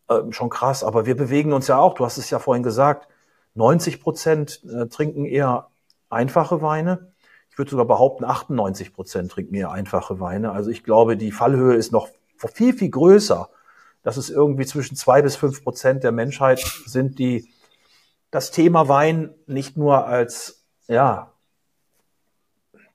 äh, 0.09 0.21
schon 0.31 0.51
krass. 0.51 0.85
Aber 0.85 1.07
wir 1.07 1.17
bewegen 1.17 1.53
uns 1.53 1.67
ja 1.69 1.79
auch, 1.79 1.95
du 1.95 2.05
hast 2.05 2.19
es 2.19 2.31
ja 2.31 2.39
vorhin 2.39 2.63
gesagt, 2.63 3.09
90 3.55 4.03
Prozent 4.03 4.63
äh, 4.65 4.87
trinken 4.87 5.25
eher 5.25 5.69
einfache 6.11 6.63
Weine. 6.63 7.13
Ich 7.51 7.59
würde 7.59 7.71
sogar 7.71 7.87
behaupten, 7.87 8.25
98 8.25 8.93
Prozent 8.95 9.33
trinken 9.33 9.55
eher 9.55 9.73
einfache 9.73 10.21
Weine. 10.21 10.53
Also 10.53 10.71
ich 10.71 10.85
glaube, 10.85 11.17
die 11.17 11.33
Fallhöhe 11.33 11.75
ist 11.75 11.93
noch 11.93 12.09
viel, 12.37 12.73
viel 12.73 12.91
größer 12.91 13.51
dass 14.03 14.17
es 14.17 14.31
irgendwie 14.31 14.67
zwischen 14.67 14.97
zwei 14.97 15.23
bis 15.23 15.37
fünf 15.37 15.63
Prozent 15.63 16.05
der 16.05 16.13
Menschheit 16.13 16.61
sind, 16.87 17.19
die 17.19 17.49
das 18.31 18.51
Thema 18.51 18.89
Wein 18.89 19.35
nicht 19.47 19.77
nur 19.77 20.07
als, 20.07 20.65
ja, 20.87 21.33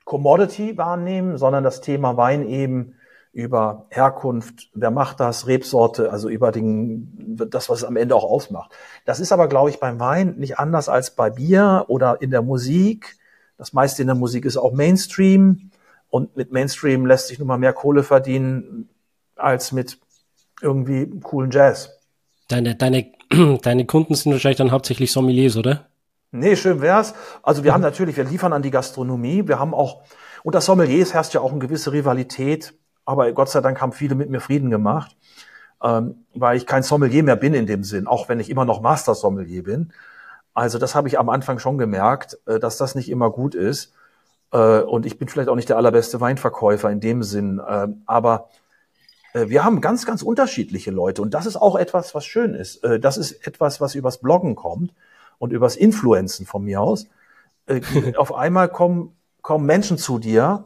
Commodity 0.05 0.77
wahrnehmen, 0.77 1.37
sondern 1.37 1.63
das 1.63 1.81
Thema 1.81 2.15
Wein 2.15 2.47
eben 2.47 2.95
über 3.33 3.87
Herkunft, 3.89 4.69
wer 4.73 4.91
macht 4.91 5.19
das, 5.19 5.45
Rebsorte, 5.45 6.09
also 6.09 6.29
über 6.29 6.53
den, 6.53 7.35
das, 7.49 7.69
was 7.69 7.79
es 7.79 7.83
am 7.83 7.97
Ende 7.97 8.15
auch 8.15 8.23
ausmacht. 8.23 8.71
Das 9.03 9.19
ist 9.19 9.33
aber, 9.33 9.49
glaube 9.49 9.69
ich, 9.71 9.79
beim 9.81 9.99
Wein 9.99 10.35
nicht 10.37 10.57
anders 10.57 10.87
als 10.87 11.15
bei 11.15 11.31
Bier 11.31 11.85
oder 11.89 12.21
in 12.21 12.31
der 12.31 12.41
Musik. 12.41 13.17
Das 13.57 13.73
meiste 13.73 14.03
in 14.03 14.07
der 14.07 14.15
Musik 14.15 14.45
ist 14.45 14.55
auch 14.55 14.71
Mainstream 14.71 15.71
und 16.09 16.37
mit 16.37 16.53
Mainstream 16.53 17.05
lässt 17.05 17.27
sich 17.27 17.37
nun 17.37 17.49
mal 17.49 17.57
mehr 17.57 17.73
Kohle 17.73 18.03
verdienen 18.03 18.87
als 19.35 19.73
mit 19.73 19.99
irgendwie 20.61 21.09
coolen 21.21 21.51
Jazz. 21.51 21.89
Deine, 22.47 22.75
deine, 22.75 23.11
deine 23.61 23.85
Kunden 23.85 24.15
sind 24.15 24.31
wahrscheinlich 24.31 24.57
dann 24.57 24.71
hauptsächlich 24.71 25.11
Sommeliers, 25.11 25.57
oder? 25.57 25.87
Nee, 26.31 26.55
schön 26.55 26.81
wär's. 26.81 27.13
Also 27.43 27.63
wir 27.63 27.71
mhm. 27.71 27.75
haben 27.75 27.81
natürlich, 27.81 28.17
wir 28.17 28.23
liefern 28.25 28.53
an 28.53 28.61
die 28.61 28.71
Gastronomie, 28.71 29.47
wir 29.47 29.59
haben 29.59 29.73
auch, 29.73 30.03
unter 30.43 30.61
Sommeliers 30.61 31.13
herrscht 31.13 31.33
ja 31.33 31.41
auch 31.41 31.51
eine 31.51 31.59
gewisse 31.59 31.91
Rivalität, 31.91 32.73
aber 33.05 33.31
Gott 33.31 33.49
sei 33.49 33.61
Dank 33.61 33.81
haben 33.81 33.93
viele 33.93 34.15
mit 34.15 34.29
mir 34.29 34.41
Frieden 34.41 34.69
gemacht, 34.69 35.15
ähm, 35.81 36.25
weil 36.33 36.57
ich 36.57 36.65
kein 36.65 36.83
Sommelier 36.83 37.23
mehr 37.23 37.35
bin 37.35 37.53
in 37.53 37.65
dem 37.65 37.83
Sinn, 37.83 38.07
auch 38.07 38.29
wenn 38.29 38.39
ich 38.39 38.49
immer 38.49 38.65
noch 38.65 38.81
Master 38.81 39.15
Sommelier 39.15 39.63
bin. 39.63 39.93
Also 40.53 40.77
das 40.77 40.95
habe 40.95 41.07
ich 41.07 41.19
am 41.19 41.29
Anfang 41.29 41.59
schon 41.59 41.77
gemerkt, 41.77 42.37
äh, 42.45 42.59
dass 42.59 42.77
das 42.77 42.95
nicht 42.95 43.09
immer 43.09 43.31
gut 43.31 43.55
ist. 43.55 43.93
Äh, 44.51 44.81
und 44.81 45.05
ich 45.05 45.17
bin 45.17 45.27
vielleicht 45.27 45.49
auch 45.49 45.55
nicht 45.55 45.69
der 45.69 45.77
allerbeste 45.77 46.21
Weinverkäufer 46.21 46.89
in 46.89 46.99
dem 46.99 47.23
Sinn, 47.23 47.59
äh, 47.59 47.87
aber 48.05 48.49
wir 49.35 49.63
haben 49.63 49.81
ganz, 49.81 50.05
ganz 50.05 50.21
unterschiedliche 50.21 50.91
Leute 50.91 51.21
und 51.21 51.33
das 51.33 51.45
ist 51.45 51.57
auch 51.57 51.75
etwas, 51.75 52.15
was 52.15 52.25
schön 52.25 52.53
ist. 52.53 52.83
Äh, 52.83 52.99
das 52.99 53.17
ist 53.17 53.45
etwas, 53.45 53.81
was 53.81 53.95
übers 53.95 54.19
Bloggen 54.19 54.55
kommt 54.55 54.93
und 55.37 55.51
übers 55.51 55.75
Influenzen 55.75 56.45
von 56.45 56.63
mir 56.63 56.81
aus. 56.81 57.07
Äh, 57.67 57.81
auf 58.17 58.33
einmal 58.33 58.69
kommen, 58.69 59.15
kommen 59.41 59.65
Menschen 59.65 59.97
zu 59.97 60.19
dir 60.19 60.65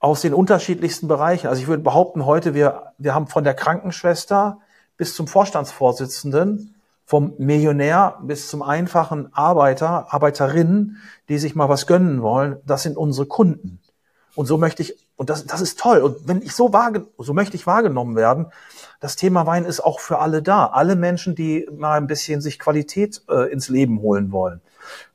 aus 0.00 0.20
den 0.20 0.34
unterschiedlichsten 0.34 1.08
Bereichen. 1.08 1.48
Also 1.48 1.62
ich 1.62 1.68
würde 1.68 1.82
behaupten, 1.82 2.26
heute 2.26 2.54
wir, 2.54 2.92
wir 2.98 3.14
haben 3.14 3.26
von 3.26 3.44
der 3.44 3.54
Krankenschwester 3.54 4.58
bis 4.96 5.14
zum 5.14 5.26
Vorstandsvorsitzenden, 5.26 6.74
vom 7.04 7.34
Millionär 7.38 8.18
bis 8.22 8.48
zum 8.48 8.62
einfachen 8.62 9.32
Arbeiter, 9.32 10.12
Arbeiterinnen, 10.12 10.98
die 11.28 11.38
sich 11.38 11.54
mal 11.54 11.68
was 11.68 11.86
gönnen 11.86 12.20
wollen, 12.22 12.58
das 12.66 12.82
sind 12.82 12.96
unsere 12.96 13.26
Kunden. 13.26 13.80
Und 14.34 14.46
so 14.46 14.58
möchte 14.58 14.82
ich, 14.82 14.94
und 15.18 15.30
das, 15.30 15.44
das 15.46 15.60
ist 15.60 15.80
toll. 15.80 15.98
Und 15.98 16.28
wenn 16.28 16.42
ich 16.42 16.52
so 16.52 16.72
wahrge 16.72 17.08
so 17.18 17.34
möchte 17.34 17.56
ich 17.56 17.66
wahrgenommen 17.66 18.14
werden, 18.14 18.46
das 19.00 19.16
Thema 19.16 19.46
Wein 19.46 19.64
ist 19.64 19.80
auch 19.80 19.98
für 19.98 20.20
alle 20.20 20.42
da. 20.42 20.66
Alle 20.66 20.94
Menschen, 20.94 21.34
die 21.34 21.68
mal 21.76 21.96
ein 21.96 22.06
bisschen 22.06 22.40
sich 22.40 22.58
Qualität 22.58 23.22
äh, 23.28 23.50
ins 23.52 23.68
Leben 23.68 24.00
holen 24.00 24.30
wollen. 24.30 24.60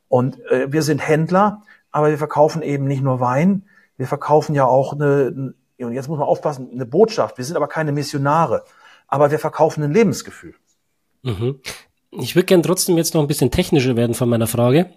Und 0.10 0.46
äh, 0.52 0.72
wir 0.72 0.82
sind 0.82 1.00
Händler, 1.00 1.62
aber 1.92 2.10
wir 2.10 2.18
verkaufen 2.18 2.62
eben 2.62 2.86
nicht 2.86 3.02
nur 3.02 3.22
Wein, 3.22 3.64
wir 3.96 4.06
verkaufen 4.08 4.54
ja 4.56 4.66
auch 4.66 4.92
eine, 4.92 5.54
und 5.78 5.94
jetzt 5.94 6.10
muss 6.10 6.20
man 6.20 6.28
aufpassen, 6.28 6.70
eine 6.74 6.86
Botschaft. 6.86 7.38
Wir 7.38 7.46
sind 7.46 7.56
aber 7.56 7.68
keine 7.68 7.94
Missionare, 7.94 8.66
aber 9.08 9.32
wir 9.32 9.40
verkaufen 9.40 9.84
ein 9.84 9.94
Lebensgefühl. 9.94 10.56
Mhm. 11.22 11.62
Ich 12.12 12.36
würde 12.36 12.46
gern 12.46 12.62
trotzdem 12.62 12.98
jetzt 12.98 13.14
noch 13.14 13.22
ein 13.22 13.28
bisschen 13.28 13.52
technischer 13.52 13.96
werden 13.96 14.16
von 14.16 14.28
meiner 14.28 14.48
Frage 14.48 14.90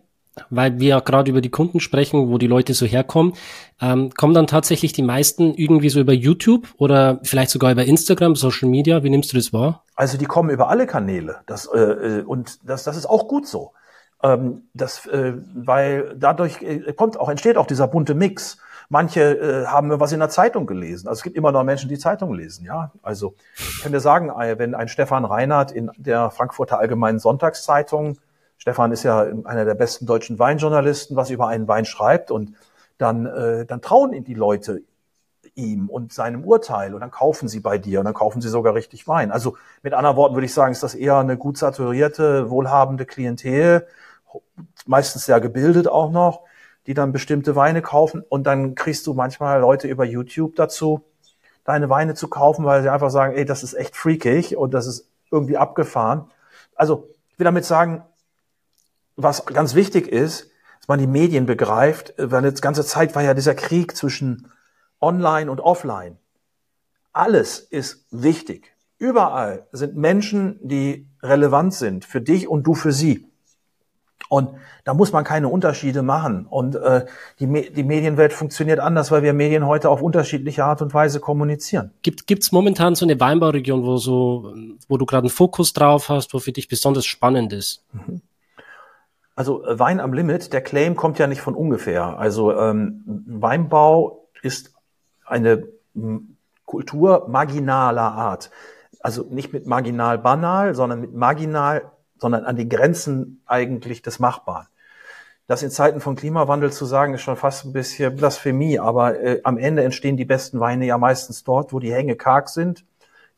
weil 0.50 0.78
wir 0.78 0.88
ja 0.88 1.00
gerade 1.00 1.30
über 1.30 1.40
die 1.40 1.50
Kunden 1.50 1.80
sprechen, 1.80 2.28
wo 2.28 2.38
die 2.38 2.46
Leute 2.46 2.74
so 2.74 2.86
herkommen, 2.86 3.34
ähm, 3.80 4.10
kommen 4.10 4.34
dann 4.34 4.46
tatsächlich 4.46 4.92
die 4.92 5.02
meisten 5.02 5.54
irgendwie 5.54 5.88
so 5.88 6.00
über 6.00 6.12
YouTube 6.12 6.68
oder 6.76 7.20
vielleicht 7.22 7.50
sogar 7.50 7.72
über 7.72 7.84
Instagram, 7.84 8.36
Social 8.36 8.68
Media. 8.68 9.02
Wie 9.02 9.10
nimmst 9.10 9.32
du 9.32 9.36
das 9.36 9.52
wahr? 9.52 9.82
Also 9.94 10.18
die 10.18 10.26
kommen 10.26 10.50
über 10.50 10.68
alle 10.68 10.86
Kanäle. 10.86 11.36
Das, 11.46 11.66
äh, 11.66 11.78
äh 11.78 12.22
und 12.22 12.68
das, 12.68 12.84
das 12.84 12.96
ist 12.96 13.06
auch 13.06 13.28
gut 13.28 13.46
so. 13.46 13.72
Ähm, 14.22 14.68
das, 14.74 15.06
äh, 15.06 15.34
weil 15.54 16.14
dadurch 16.16 16.62
äh, 16.62 16.92
kommt 16.92 17.18
auch, 17.18 17.28
entsteht 17.28 17.56
auch 17.56 17.66
dieser 17.66 17.88
bunte 17.88 18.14
Mix. 18.14 18.58
Manche 18.88 19.20
äh, 19.20 19.66
haben 19.66 19.98
was 19.98 20.12
in 20.12 20.20
der 20.20 20.28
Zeitung 20.28 20.66
gelesen. 20.66 21.08
Also 21.08 21.18
es 21.18 21.22
gibt 21.24 21.36
immer 21.36 21.50
noch 21.50 21.64
Menschen, 21.64 21.88
die 21.88 21.98
Zeitung 21.98 22.32
lesen, 22.32 22.64
ja. 22.64 22.92
Also 23.02 23.34
ich 23.56 23.82
kann 23.82 23.90
dir 23.90 24.00
sagen, 24.00 24.30
äh, 24.30 24.58
wenn 24.58 24.74
ein 24.74 24.88
Stefan 24.88 25.24
Reinhardt 25.24 25.72
in 25.72 25.90
der 25.96 26.30
Frankfurter 26.30 26.78
Allgemeinen 26.78 27.18
Sonntagszeitung 27.18 28.18
Stefan 28.58 28.92
ist 28.92 29.02
ja 29.02 29.20
einer 29.44 29.64
der 29.64 29.74
besten 29.74 30.06
deutschen 30.06 30.38
Weinjournalisten, 30.38 31.16
was 31.16 31.30
über 31.30 31.48
einen 31.48 31.68
Wein 31.68 31.84
schreibt 31.84 32.30
und 32.30 32.54
dann, 32.98 33.26
äh, 33.26 33.66
dann 33.66 33.82
trauen 33.82 34.12
ihn 34.12 34.24
die 34.24 34.34
Leute 34.34 34.82
ihm 35.54 35.88
und 35.88 36.12
seinem 36.12 36.44
Urteil 36.44 36.94
und 36.94 37.00
dann 37.00 37.10
kaufen 37.10 37.48
sie 37.48 37.60
bei 37.60 37.78
dir 37.78 38.00
und 38.00 38.04
dann 38.04 38.14
kaufen 38.14 38.40
sie 38.40 38.48
sogar 38.48 38.74
richtig 38.74 39.08
Wein. 39.08 39.32
Also 39.32 39.56
mit 39.82 39.94
anderen 39.94 40.16
Worten 40.16 40.34
würde 40.34 40.46
ich 40.46 40.54
sagen, 40.54 40.72
ist 40.72 40.82
das 40.82 40.94
eher 40.94 41.16
eine 41.16 41.36
gut 41.36 41.58
saturierte, 41.58 42.50
wohlhabende 42.50 43.06
Klientel, 43.06 43.86
meistens 44.86 45.24
sehr 45.24 45.40
gebildet 45.40 45.88
auch 45.88 46.10
noch, 46.10 46.42
die 46.86 46.94
dann 46.94 47.12
bestimmte 47.12 47.56
Weine 47.56 47.82
kaufen 47.82 48.22
und 48.28 48.46
dann 48.46 48.74
kriegst 48.74 49.06
du 49.06 49.14
manchmal 49.14 49.60
Leute 49.60 49.88
über 49.88 50.04
YouTube 50.04 50.56
dazu, 50.56 51.02
deine 51.64 51.88
Weine 51.88 52.14
zu 52.14 52.28
kaufen, 52.28 52.64
weil 52.64 52.82
sie 52.82 52.90
einfach 52.90 53.10
sagen, 53.10 53.34
ey, 53.34 53.44
das 53.44 53.62
ist 53.62 53.74
echt 53.74 53.96
freakig 53.96 54.56
und 54.56 54.74
das 54.74 54.86
ist 54.86 55.08
irgendwie 55.30 55.56
abgefahren. 55.56 56.30
Also 56.74 57.08
ich 57.30 57.38
will 57.38 57.44
damit 57.44 57.64
sagen, 57.64 58.04
was 59.16 59.46
ganz 59.46 59.74
wichtig 59.74 60.08
ist, 60.08 60.50
dass 60.78 60.88
man 60.88 60.98
die 60.98 61.06
Medien 61.06 61.46
begreift, 61.46 62.14
weil 62.18 62.44
jetzt 62.44 62.62
ganze 62.62 62.84
Zeit 62.84 63.14
war 63.14 63.22
ja 63.22 63.34
dieser 63.34 63.54
Krieg 63.54 63.96
zwischen 63.96 64.48
Online 65.00 65.50
und 65.50 65.60
Offline. 65.60 66.18
Alles 67.12 67.58
ist 67.58 68.06
wichtig. 68.10 68.76
Überall 68.98 69.66
sind 69.72 69.96
Menschen, 69.96 70.58
die 70.62 71.06
relevant 71.22 71.74
sind 71.74 72.04
für 72.04 72.20
dich 72.20 72.48
und 72.48 72.64
du 72.64 72.74
für 72.74 72.92
sie. 72.92 73.26
Und 74.28 74.50
da 74.84 74.94
muss 74.94 75.12
man 75.12 75.24
keine 75.24 75.48
Unterschiede 75.48 76.02
machen. 76.02 76.46
Und 76.46 76.74
äh, 76.74 77.06
die, 77.38 77.46
Me 77.46 77.70
die 77.70 77.84
Medienwelt 77.84 78.32
funktioniert 78.32 78.80
anders, 78.80 79.10
weil 79.10 79.22
wir 79.22 79.32
Medien 79.32 79.66
heute 79.66 79.88
auf 79.88 80.02
unterschiedliche 80.02 80.64
Art 80.64 80.82
und 80.82 80.92
Weise 80.94 81.20
kommunizieren. 81.20 81.92
Gibt 82.02 82.30
es 82.42 82.52
momentan 82.52 82.94
so 82.94 83.04
eine 83.04 83.20
Weinbauregion, 83.20 83.84
wo 83.84 83.98
so, 83.98 84.54
wo 84.88 84.96
du 84.96 85.06
gerade 85.06 85.24
einen 85.24 85.30
Fokus 85.30 85.72
drauf 85.72 86.08
hast, 86.08 86.34
wo 86.34 86.38
für 86.38 86.52
dich 86.52 86.68
besonders 86.68 87.06
spannend 87.06 87.52
ist? 87.52 87.84
Mhm. 87.92 88.20
Also 89.36 89.64
äh, 89.64 89.78
Wein 89.78 90.00
am 90.00 90.12
Limit, 90.12 90.52
der 90.52 90.62
Claim 90.62 90.96
kommt 90.96 91.18
ja 91.20 91.28
nicht 91.28 91.42
von 91.42 91.54
ungefähr. 91.54 92.18
Also 92.18 92.58
ähm, 92.58 93.02
Weinbau 93.26 94.28
ist 94.42 94.72
eine 95.24 95.68
Kultur 96.64 97.28
marginaler 97.28 98.12
Art. 98.12 98.50
Also 99.00 99.24
nicht 99.30 99.52
mit 99.52 99.66
marginal 99.66 100.18
banal, 100.18 100.74
sondern 100.74 101.00
mit 101.00 101.14
marginal, 101.14 101.92
sondern 102.18 102.44
an 102.44 102.56
die 102.56 102.68
Grenzen 102.68 103.42
eigentlich 103.46 104.02
des 104.02 104.18
Machbaren. 104.18 104.66
Das 105.46 105.62
in 105.62 105.70
Zeiten 105.70 106.00
von 106.00 106.16
Klimawandel 106.16 106.72
zu 106.72 106.86
sagen, 106.86 107.14
ist 107.14 107.22
schon 107.22 107.36
fast 107.36 107.66
ein 107.66 107.72
bisschen 107.72 108.16
Blasphemie, 108.16 108.80
aber 108.80 109.20
äh, 109.20 109.40
am 109.44 109.58
Ende 109.58 109.84
entstehen 109.84 110.16
die 110.16 110.24
besten 110.24 110.58
Weine 110.58 110.86
ja 110.86 110.98
meistens 110.98 111.44
dort, 111.44 111.72
wo 111.72 111.78
die 111.78 111.92
Hänge 111.92 112.16
karg 112.16 112.48
sind, 112.48 112.84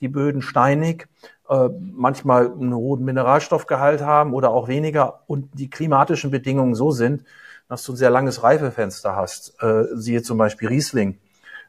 die 0.00 0.08
Böden 0.08 0.40
steinig 0.40 1.08
äh, 1.48 1.68
manchmal 1.92 2.50
einen 2.50 2.74
hohen 2.74 3.04
Mineralstoffgehalt 3.04 4.02
haben 4.02 4.34
oder 4.34 4.50
auch 4.50 4.68
weniger 4.68 5.20
und 5.26 5.50
die 5.58 5.70
klimatischen 5.70 6.30
Bedingungen 6.30 6.74
so 6.74 6.90
sind, 6.90 7.24
dass 7.68 7.84
du 7.84 7.92
ein 7.92 7.96
sehr 7.96 8.10
langes 8.10 8.42
Reifefenster 8.42 9.16
hast. 9.16 9.62
Äh, 9.62 9.84
siehe 9.94 10.22
zum 10.22 10.38
Beispiel 10.38 10.68
Riesling 10.68 11.18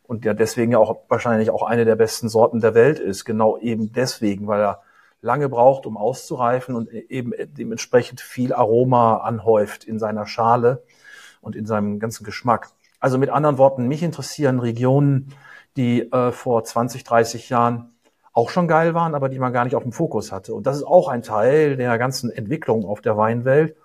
und 0.03 0.25
der 0.25 0.33
deswegen 0.33 0.71
ja 0.71 0.79
auch 0.79 0.97
wahrscheinlich 1.07 1.49
auch 1.51 1.63
eine 1.63 1.85
der 1.85 1.95
besten 1.95 2.29
Sorten 2.29 2.61
der 2.61 2.73
Welt 2.73 2.99
ist. 2.99 3.25
Genau 3.25 3.57
eben 3.57 3.93
deswegen, 3.93 4.47
weil 4.47 4.61
er 4.61 4.81
lange 5.21 5.49
braucht, 5.49 5.85
um 5.85 5.97
auszureifen 5.97 6.75
und 6.75 6.91
eben 6.91 7.33
dementsprechend 7.37 8.21
viel 8.21 8.53
Aroma 8.53 9.17
anhäuft 9.17 9.83
in 9.83 9.99
seiner 9.99 10.25
Schale 10.25 10.83
und 11.41 11.55
in 11.55 11.65
seinem 11.65 11.99
ganzen 11.99 12.23
Geschmack. 12.23 12.69
Also 12.99 13.17
mit 13.17 13.29
anderen 13.29 13.57
Worten, 13.57 13.87
mich 13.87 14.03
interessieren 14.03 14.59
Regionen, 14.59 15.33
die 15.77 16.01
äh, 16.11 16.31
vor 16.31 16.63
20, 16.63 17.03
30 17.03 17.49
Jahren 17.49 17.93
auch 18.39 18.49
schon 18.49 18.69
geil 18.69 18.93
waren, 18.93 19.15
aber 19.15 19.27
die 19.27 19.37
man 19.37 19.51
gar 19.51 19.65
nicht 19.65 19.75
auf 19.75 19.83
dem 19.83 19.91
Fokus 19.91 20.31
hatte. 20.31 20.53
Und 20.53 20.65
das 20.65 20.77
ist 20.77 20.83
auch 20.83 21.09
ein 21.09 21.21
Teil 21.21 21.75
der 21.75 21.97
ganzen 21.97 22.31
Entwicklung 22.31 22.85
auf 22.85 23.01
der 23.01 23.17
Weinwelt. 23.17 23.75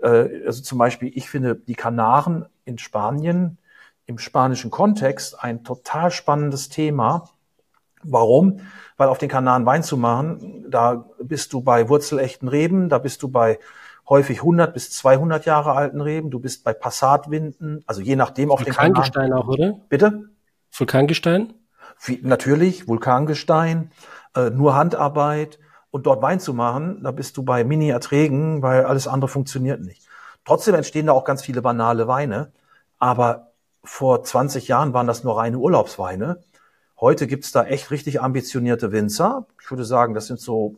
Äh, 0.00 0.46
also 0.46 0.62
zum 0.62 0.78
Beispiel, 0.78 1.10
ich 1.14 1.28
finde 1.28 1.56
die 1.56 1.74
Kanaren 1.74 2.46
in 2.64 2.78
Spanien 2.78 3.58
im 4.06 4.18
spanischen 4.18 4.70
Kontext 4.70 5.42
ein 5.42 5.64
total 5.64 6.10
spannendes 6.10 6.68
Thema. 6.68 7.28
Warum? 8.04 8.60
Weil 8.96 9.08
auf 9.08 9.18
den 9.18 9.28
Kanaren 9.28 9.66
Wein 9.66 9.82
zu 9.82 9.96
machen, 9.96 10.64
da 10.70 11.04
bist 11.20 11.52
du 11.52 11.60
bei 11.60 11.88
wurzelechten 11.88 12.48
Reben, 12.48 12.88
da 12.88 12.98
bist 12.98 13.22
du 13.22 13.28
bei 13.28 13.58
häufig 14.08 14.38
100 14.38 14.72
bis 14.72 14.90
200 14.92 15.44
Jahre 15.44 15.72
alten 15.72 16.00
Reben, 16.00 16.30
du 16.30 16.38
bist 16.38 16.62
bei 16.64 16.72
Passatwinden, 16.72 17.82
also 17.86 18.00
je 18.00 18.16
nachdem 18.16 18.50
auf 18.50 18.62
den 18.62 18.72
Kanaren. 18.72 18.94
Vulkangestein 18.94 19.32
auch, 19.32 19.48
oder? 19.48 19.80
Bitte? 19.88 20.30
Vulkangestein? 20.70 21.52
Wie, 22.04 22.20
natürlich, 22.22 22.88
Vulkangestein, 22.88 23.90
äh, 24.34 24.50
nur 24.50 24.74
Handarbeit 24.76 25.58
und 25.90 26.06
dort 26.06 26.22
Wein 26.22 26.40
zu 26.40 26.54
machen, 26.54 27.02
da 27.02 27.10
bist 27.10 27.36
du 27.36 27.42
bei 27.42 27.64
Mini-Erträgen, 27.64 28.62
weil 28.62 28.84
alles 28.84 29.08
andere 29.08 29.28
funktioniert 29.28 29.80
nicht. 29.80 30.06
Trotzdem 30.44 30.74
entstehen 30.74 31.06
da 31.06 31.12
auch 31.12 31.24
ganz 31.24 31.42
viele 31.42 31.62
banale 31.62 32.08
Weine, 32.08 32.52
aber 32.98 33.52
vor 33.84 34.22
20 34.22 34.68
Jahren 34.68 34.92
waren 34.92 35.06
das 35.06 35.24
nur 35.24 35.36
reine 35.38 35.58
Urlaubsweine. 35.58 36.42
Heute 37.00 37.26
gibt's 37.26 37.52
da 37.52 37.64
echt 37.64 37.90
richtig 37.90 38.20
ambitionierte 38.20 38.92
Winzer. 38.92 39.46
Ich 39.62 39.70
würde 39.70 39.84
sagen, 39.84 40.14
das 40.14 40.26
sind 40.26 40.40
so 40.40 40.76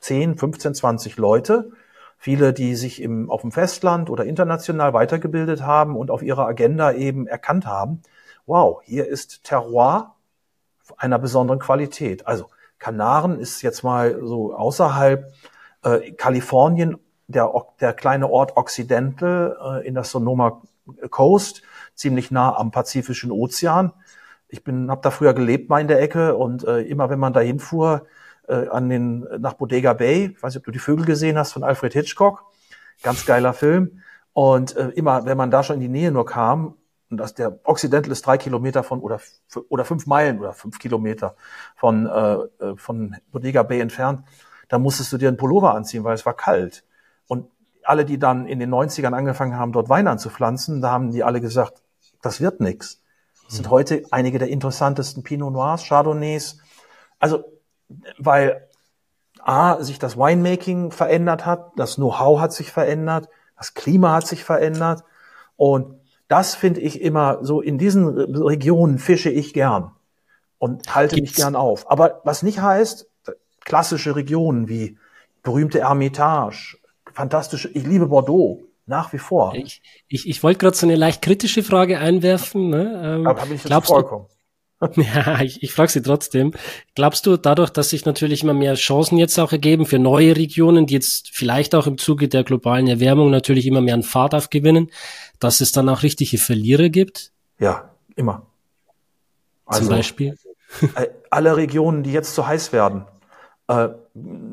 10, 0.00 0.38
15, 0.38 0.74
20 0.74 1.16
Leute. 1.16 1.70
Viele, 2.18 2.52
die 2.52 2.74
sich 2.76 3.02
im, 3.02 3.30
auf 3.30 3.42
dem 3.42 3.52
Festland 3.52 4.08
oder 4.08 4.24
international 4.24 4.94
weitergebildet 4.94 5.62
haben 5.62 5.96
und 5.96 6.10
auf 6.10 6.22
ihrer 6.22 6.46
Agenda 6.46 6.92
eben 6.92 7.26
erkannt 7.26 7.66
haben, 7.66 8.02
wow, 8.46 8.80
hier 8.84 9.06
ist 9.06 9.44
Terroir 9.44 10.14
einer 10.98 11.18
besonderen 11.18 11.58
Qualität. 11.58 12.26
Also 12.26 12.46
Kanaren 12.78 13.38
ist 13.38 13.62
jetzt 13.62 13.82
mal 13.82 14.18
so 14.22 14.54
außerhalb 14.54 15.32
äh, 15.84 16.12
Kalifornien, 16.12 16.98
der, 17.28 17.50
der 17.80 17.92
kleine 17.92 18.28
Ort 18.28 18.56
Occidental 18.56 19.56
äh, 19.82 19.86
in 19.86 19.94
der 19.94 20.04
Sonoma 20.04 20.62
Coast, 21.10 21.62
ziemlich 21.94 22.30
nah 22.30 22.56
am 22.56 22.70
Pazifischen 22.70 23.30
Ozean. 23.30 23.92
Ich 24.48 24.64
bin, 24.64 24.90
habe 24.90 25.00
da 25.02 25.10
früher 25.10 25.32
gelebt, 25.32 25.70
mal 25.70 25.80
in 25.80 25.88
der 25.88 26.02
Ecke 26.02 26.36
und 26.36 26.64
äh, 26.64 26.80
immer 26.80 27.08
wenn 27.08 27.18
man 27.18 27.32
dahin 27.32 27.58
fuhr, 27.58 28.06
äh, 28.48 28.68
an 28.68 28.88
den 28.88 29.26
nach 29.38 29.54
Bodega 29.54 29.92
Bay, 29.92 30.34
ich 30.36 30.42
weiß 30.42 30.54
nicht, 30.54 30.60
ob 30.60 30.64
du 30.64 30.72
die 30.72 30.78
Vögel 30.78 31.06
gesehen 31.06 31.38
hast 31.38 31.52
von 31.52 31.64
Alfred 31.64 31.92
Hitchcock, 31.92 32.44
ganz 33.02 33.24
geiler 33.24 33.52
Film. 33.52 34.02
Und 34.32 34.76
äh, 34.76 34.88
immer, 34.90 35.24
wenn 35.24 35.36
man 35.36 35.50
da 35.50 35.62
schon 35.62 35.76
in 35.76 35.82
die 35.82 35.88
Nähe 35.88 36.10
nur 36.10 36.26
kam, 36.26 36.74
und 37.12 37.18
dass 37.18 37.34
der 37.34 37.60
Occidental 37.64 38.10
ist 38.10 38.26
drei 38.26 38.38
Kilometer 38.38 38.82
von 38.82 39.00
oder 39.00 39.20
oder 39.68 39.84
fünf 39.84 40.06
Meilen 40.06 40.40
oder 40.40 40.54
fünf 40.54 40.78
Kilometer 40.78 41.36
von 41.76 42.06
äh, 42.06 42.64
äh, 42.64 42.76
von 42.76 43.16
Bodega 43.30 43.62
Bay 43.62 43.80
entfernt, 43.80 44.24
da 44.70 44.78
musstest 44.78 45.12
du 45.12 45.18
dir 45.18 45.28
einen 45.28 45.36
Pullover 45.36 45.74
anziehen, 45.74 46.04
weil 46.04 46.14
es 46.14 46.24
war 46.24 46.34
kalt. 46.34 46.84
Und 47.28 47.50
alle, 47.84 48.06
die 48.06 48.18
dann 48.18 48.46
in 48.46 48.60
den 48.60 48.72
90ern 48.72 49.12
angefangen 49.12 49.56
haben, 49.56 49.72
dort 49.72 49.90
Wein 49.90 50.08
anzupflanzen, 50.08 50.80
da 50.80 50.90
haben 50.90 51.10
die 51.10 51.22
alle 51.22 51.42
gesagt, 51.42 51.82
das 52.22 52.40
wird 52.40 52.60
nix. 52.60 53.02
Das 53.44 53.56
sind 53.56 53.66
mhm. 53.66 53.72
heute 53.72 54.02
einige 54.10 54.38
der 54.38 54.48
interessantesten 54.48 55.22
Pinot 55.22 55.52
Noirs, 55.52 55.84
Chardonnays. 55.84 56.60
Also, 57.18 57.44
weil 58.16 58.68
A, 59.38 59.82
sich 59.82 59.98
das 59.98 60.16
Winemaking 60.16 60.92
verändert 60.92 61.44
hat, 61.44 61.72
das 61.76 61.96
Know-how 61.96 62.40
hat 62.40 62.54
sich 62.54 62.72
verändert, 62.72 63.28
das 63.58 63.74
Klima 63.74 64.14
hat 64.14 64.26
sich 64.26 64.44
verändert 64.44 65.04
und 65.56 66.01
das 66.32 66.54
finde 66.54 66.80
ich 66.80 67.02
immer 67.02 67.40
so, 67.42 67.60
in 67.60 67.76
diesen 67.76 68.08
Regionen 68.08 68.98
fische 68.98 69.28
ich 69.28 69.52
gern 69.52 69.90
und 70.56 70.94
halte 70.94 71.16
Gibt's? 71.16 71.32
mich 71.32 71.36
gern 71.36 71.54
auf. 71.54 71.90
Aber 71.90 72.22
was 72.24 72.42
nicht 72.42 72.62
heißt, 72.62 73.06
klassische 73.60 74.16
Regionen 74.16 74.66
wie 74.66 74.96
berühmte 75.42 75.80
Hermitage, 75.80 76.78
fantastische, 77.12 77.68
ich 77.74 77.86
liebe 77.86 78.06
Bordeaux, 78.06 78.64
nach 78.86 79.12
wie 79.12 79.18
vor. 79.18 79.54
Ich, 79.54 79.82
ich, 80.08 80.26
ich 80.26 80.42
wollte 80.42 80.60
gerade 80.60 80.74
so 80.74 80.86
eine 80.86 80.96
leicht 80.96 81.20
kritische 81.20 81.62
Frage 81.62 81.98
einwerfen. 81.98 82.70
Ne? 82.70 83.02
Ähm, 83.04 83.26
Aber 83.26 83.46
ich 83.50 83.64
glaubst 83.64 83.90
vollkommen. 83.90 84.24
Du, 84.24 84.32
ja, 85.00 85.40
ich, 85.42 85.62
ich 85.62 85.72
frage 85.72 85.92
sie 85.92 86.02
trotzdem. 86.02 86.52
Glaubst 86.94 87.26
du, 87.26 87.36
dadurch, 87.36 87.70
dass 87.70 87.90
sich 87.90 88.04
natürlich 88.04 88.42
immer 88.42 88.54
mehr 88.54 88.74
Chancen 88.74 89.16
jetzt 89.16 89.38
auch 89.38 89.52
ergeben 89.52 89.86
für 89.86 89.98
neue 89.98 90.36
Regionen, 90.36 90.86
die 90.86 90.94
jetzt 90.94 91.30
vielleicht 91.32 91.74
auch 91.74 91.86
im 91.86 91.98
Zuge 91.98 92.28
der 92.28 92.42
globalen 92.42 92.88
Erwärmung 92.88 93.30
natürlich 93.30 93.66
immer 93.66 93.80
mehr 93.80 93.94
an 93.94 94.02
Fahrt 94.02 94.34
aufgewinnen, 94.34 94.90
dass 95.42 95.60
es 95.60 95.72
dann 95.72 95.88
auch 95.88 96.02
richtige 96.02 96.38
Verlierer 96.38 96.88
gibt? 96.88 97.32
Ja, 97.58 97.90
immer. 98.16 98.46
Also, 99.66 99.86
Zum 99.86 99.96
Beispiel? 99.96 100.36
Äh, 100.94 101.08
alle 101.30 101.56
Regionen, 101.56 102.02
die 102.02 102.12
jetzt 102.12 102.34
zu 102.34 102.46
heiß 102.46 102.72
werden. 102.72 103.04
Äh, 103.68 103.90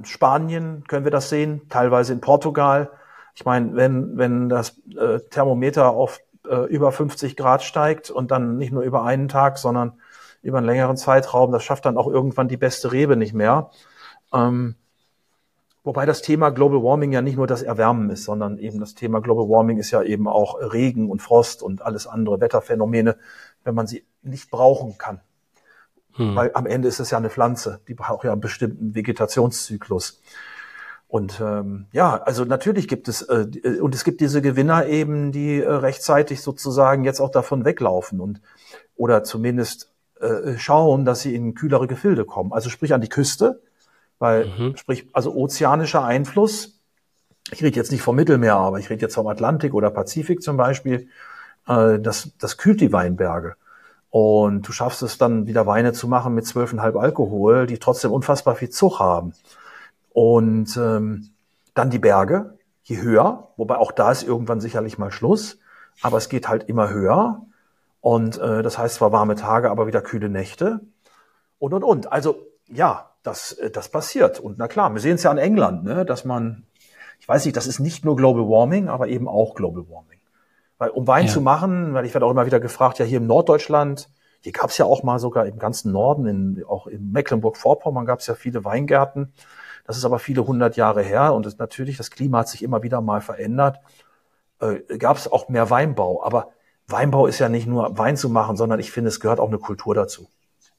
Spanien 0.04 0.84
können 0.88 1.06
wir 1.06 1.12
das 1.12 1.30
sehen, 1.30 1.62
teilweise 1.70 2.14
in 2.14 2.22
Portugal. 2.22 2.92
Ich 3.36 3.46
meine, 3.46 3.76
wenn, 3.76 4.18
wenn 4.18 4.50
das 4.50 4.80
äh, 4.98 5.20
Thermometer 5.30 5.92
auf 5.92 6.20
äh, 6.46 6.66
über 6.66 6.92
50 6.92 7.36
Grad 7.36 7.64
steigt 7.64 8.10
und 8.10 8.32
dann 8.32 8.58
nicht 8.58 8.72
nur 8.72 8.84
über 8.84 9.04
einen 9.04 9.28
Tag, 9.28 9.58
sondern 9.58 9.94
über 10.42 10.58
einen 10.58 10.68
längeren 10.68 10.98
Zeitraum, 10.98 11.52
das 11.52 11.64
schafft 11.64 11.86
dann 11.86 11.98
auch 11.98 12.08
irgendwann 12.08 12.48
die 12.48 12.58
beste 12.58 12.92
Rebe 12.92 13.16
nicht 13.16 13.34
mehr. 13.34 13.72
Ähm, 14.34 14.76
Wobei 15.84 16.06
das 16.06 16.22
Thema 16.22 16.50
Global 16.50 16.84
Warming 16.84 17.14
ja 17.14 17.22
nicht 17.22 17.38
nur 17.38 17.48
das 17.48 17.64
Erwärmen 17.64 18.10
ist, 18.10 18.26
sondern 18.26 18.58
eben 18.58 18.80
das 18.80 18.96
Thema 18.96 19.22
Global 19.22 19.48
Warming 19.48 19.78
ist 19.78 19.92
ja 19.92 20.04
eben 20.04 20.28
auch 20.28 20.60
Regen 20.60 21.10
und 21.10 21.22
Frost 21.22 21.64
und 21.64 21.82
alles 21.82 22.06
andere 22.06 22.42
Wetterphänomene, 22.42 23.18
wenn 23.64 23.76
man 23.76 23.88
sie 23.88 24.06
nicht 24.22 24.52
brauchen 24.52 24.98
kann. 24.98 25.22
Hm. 26.14 26.36
Weil 26.36 26.52
am 26.54 26.66
Ende 26.66 26.90
ist 26.90 27.00
es 27.00 27.12
ja 27.12 27.18
eine 27.18 27.30
Pflanze, 27.30 27.80
die 27.88 27.94
braucht 27.94 28.26
ja 28.26 28.34
einen 28.34 28.42
bestimmten 28.42 28.94
Vegetationszyklus. 28.94 30.22
Und 31.08 31.42
ähm, 31.42 31.88
ja, 31.92 32.22
also 32.22 32.46
natürlich 32.46 32.88
gibt 32.88 33.08
es 33.08 33.24
äh, 33.24 33.80
und 33.82 33.96
es 33.96 34.04
gibt 34.04 34.22
diese 34.22 34.42
Gewinner 34.42 34.86
eben, 34.86 35.32
die 35.32 35.60
äh, 35.60 35.68
rechtzeitig 35.68 36.42
sozusagen 36.42 37.04
jetzt 37.04 37.20
auch 37.20 37.32
davon 37.32 37.66
weglaufen 37.66 38.20
und 38.20 38.42
oder 38.96 39.24
zumindest 39.24 39.92
äh, 40.20 40.58
schauen, 40.58 41.06
dass 41.06 41.22
sie 41.22 41.34
in 41.34 41.56
kühlere 41.56 41.88
Gefilde 41.88 42.26
kommen. 42.26 42.54
Also 42.54 42.70
sprich 42.70 42.94
an 42.94 43.02
die 43.02 43.10
Küste, 43.10 43.62
weil, 44.20 44.46
mhm. 44.46 44.78
sprich, 44.78 45.08
also 45.14 45.34
ozeanischer 45.34 46.04
Einfluss, 46.04 46.80
ich 47.52 47.64
rede 47.64 47.78
jetzt 47.78 47.92
nicht 47.92 48.02
vom 48.02 48.16
Mittelmeer, 48.16 48.56
aber 48.56 48.80
ich 48.80 48.90
rede 48.90 49.02
jetzt 49.02 49.16
vom 49.16 49.28
Atlantik 49.28 49.74
oder 49.74 49.90
Pazifik 49.90 50.44
zum 50.44 50.58
Beispiel, 50.58 51.10
äh, 51.68 52.00
das, 52.00 52.32
das 52.38 52.58
kühlt 52.58 52.82
die 52.82 52.94
Weinberge. 52.94 53.56
Und 54.12 54.68
du 54.68 54.72
schaffst 54.72 55.02
es 55.04 55.18
dann 55.18 55.46
wieder 55.48 55.68
Weine 55.68 55.94
zu 55.94 56.08
machen 56.08 56.34
mit 56.34 56.46
12,5 56.46 57.00
Alkohol, 57.00 57.68
die 57.68 57.78
trotzdem 57.78 58.12
unfassbar 58.12 58.56
viel 58.56 58.70
Zug 58.70 59.00
haben. 59.00 59.34
Und 60.12 60.76
ähm, 60.78 61.30
dann 61.76 61.90
die 61.90 62.00
Berge, 62.00 62.58
je 62.84 63.02
höher, 63.02 63.50
wobei 63.56 63.78
auch 63.78 63.92
da 63.92 64.12
ist 64.12 64.24
irgendwann 64.24 64.62
sicherlich 64.62 64.98
mal 64.98 65.12
Schluss, 65.12 65.60
aber 66.02 66.18
es 66.18 66.28
geht 66.28 66.48
halt 66.48 66.68
immer 66.70 66.90
höher. 66.90 67.46
Und 68.02 68.40
äh, 68.40 68.64
das 68.64 68.78
heißt 68.78 68.96
zwar 68.96 69.12
warme 69.12 69.36
Tage, 69.36 69.70
aber 69.70 69.86
wieder 69.86 70.02
kühle 70.02 70.30
Nächte. 70.30 70.82
Und 71.60 71.74
und 71.74 71.84
und. 71.84 72.12
Also 72.12 72.48
ja, 72.68 73.09
das, 73.24 73.54
äh, 73.54 73.70
das 73.72 73.90
passiert. 73.90 74.40
Und 74.40 74.58
na 74.58 74.68
klar, 74.68 74.94
wir 74.94 75.02
sehen 75.02 75.16
es 75.16 75.24
ja 75.24 75.32
an 75.32 75.38
England, 75.38 75.84
ne, 75.84 76.06
dass 76.06 76.26
man, 76.26 76.66
ich 77.20 77.28
weiß 77.28 77.46
nicht, 77.46 77.58
das 77.58 77.68
ist 77.68 77.80
nicht 77.80 78.06
nur 78.06 78.16
Global 78.16 78.44
Warming, 78.44 78.88
aber 78.90 79.08
eben 79.08 79.28
auch 79.28 79.56
Global 79.56 79.90
Warming. 79.90 80.20
Weil 80.78 80.90
um 80.90 81.08
Wein 81.08 81.26
ja. 81.26 81.32
zu 81.32 81.42
machen, 81.42 81.94
weil 81.94 82.06
ich 82.06 82.14
werde 82.14 82.26
auch 82.26 82.32
immer 82.32 82.46
wieder 82.46 82.60
gefragt, 82.60 83.00
ja 83.00 83.06
hier 83.06 83.18
im 83.18 83.28
Norddeutschland, 83.28 84.10
hier 84.42 84.54
gab 84.54 84.70
es 84.70 84.78
ja 84.78 84.86
auch 84.86 85.04
mal 85.04 85.20
sogar 85.20 85.46
im 85.46 85.60
ganzen 85.60 85.92
Norden, 85.92 86.26
in, 86.26 86.64
auch 86.68 86.88
in 86.88 87.12
Mecklenburg-Vorpommern 87.12 88.06
gab 88.06 88.20
es 88.20 88.28
ja 88.28 88.36
viele 88.36 88.64
Weingärten. 88.64 89.34
Das 89.86 89.98
ist 89.98 90.06
aber 90.06 90.20
viele 90.20 90.46
hundert 90.46 90.78
Jahre 90.78 91.02
her 91.02 91.34
und 91.34 91.46
das, 91.46 91.58
natürlich, 91.58 91.98
das 91.98 92.12
Klima 92.12 92.40
hat 92.40 92.48
sich 92.48 92.64
immer 92.64 92.84
wieder 92.84 93.02
mal 93.02 93.22
verändert. 93.22 93.80
Äh, 94.62 94.98
gab 94.98 95.18
es 95.18 95.30
auch 95.30 95.50
mehr 95.50 95.70
Weinbau. 95.70 96.24
Aber 96.24 96.50
Weinbau 96.88 97.28
ist 97.28 97.40
ja 97.40 97.50
nicht 97.50 97.68
nur 97.68 97.98
Wein 97.98 98.16
zu 98.16 98.30
machen, 98.30 98.56
sondern 98.56 98.80
ich 98.80 98.92
finde, 98.92 99.10
es 99.10 99.20
gehört 99.20 99.40
auch 99.40 99.48
eine 99.48 99.58
Kultur 99.58 99.96
dazu. 99.96 100.30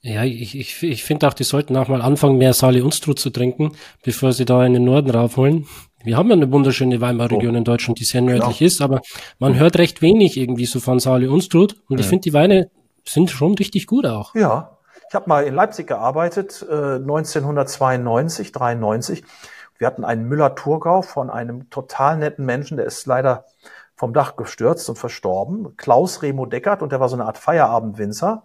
Ja, 0.03 0.25
ich, 0.25 0.59
ich, 0.59 0.83
ich 0.83 1.05
finde 1.05 1.29
auch, 1.29 1.35
die 1.35 1.45
sollten 1.45 1.77
auch 1.77 1.89
mal 1.89 2.01
anfangen, 2.01 2.39
mehr 2.39 2.55
Sali 2.55 2.81
Unstrut 2.81 3.19
zu 3.19 3.31
trinken, 3.31 3.73
bevor 4.03 4.33
sie 4.33 4.47
da 4.47 4.65
in 4.65 4.73
den 4.73 4.85
Norden 4.85 5.11
raufholen. 5.11 5.67
Wir 6.03 6.17
haben 6.17 6.31
ja 6.31 6.37
eine 6.37 6.51
wunderschöne 6.51 7.03
Weinbauregion 7.03 7.55
oh. 7.55 7.59
in 7.59 7.65
Deutschland, 7.65 8.01
die 8.01 8.05
sehr 8.05 8.23
nördlich 8.23 8.59
genau. 8.59 8.67
ist, 8.67 8.81
aber 8.81 9.03
man 9.39 9.59
hört 9.59 9.77
recht 9.77 10.01
wenig 10.01 10.39
irgendwie 10.39 10.65
so 10.65 10.81
von 10.81 11.01
Sali 11.01 11.27
Unstrut. 11.27 11.77
Und 11.89 11.97
mhm. 11.97 12.01
ich 12.01 12.07
finde, 12.07 12.23
die 12.23 12.33
Weine 12.33 12.71
sind 13.05 13.31
schon 13.31 13.55
richtig 13.55 13.87
gut 13.87 14.07
auch. 14.07 14.35
Ja, 14.35 14.79
ich 15.11 15.15
habe 15.15 15.29
mal 15.29 15.45
in 15.45 15.55
Leipzig 15.55 15.87
gearbeitet, 15.87 16.65
äh, 16.71 16.95
1992, 16.95 18.53
93. 18.53 19.25
Wir 19.77 19.87
hatten 19.87 20.05
einen 20.05 20.29
Müller-Thurgau 20.29 21.03
von 21.03 21.29
einem 21.29 21.69
total 21.69 22.17
netten 22.17 22.47
Menschen, 22.47 22.79
der 22.79 22.87
ist 22.87 23.07
leider 23.07 23.45
vom 23.97 24.15
Dach 24.15 24.37
gestürzt 24.37 24.89
und 24.89 24.97
verstorben. 24.97 25.77
Klaus 25.77 26.23
Remo 26.23 26.47
Deckert 26.47 26.81
und 26.81 26.93
der 26.93 27.01
war 27.01 27.11
so 27.11 27.17
eine 27.17 27.27
Art 27.27 27.37
Feierabendwinzer. 27.37 28.45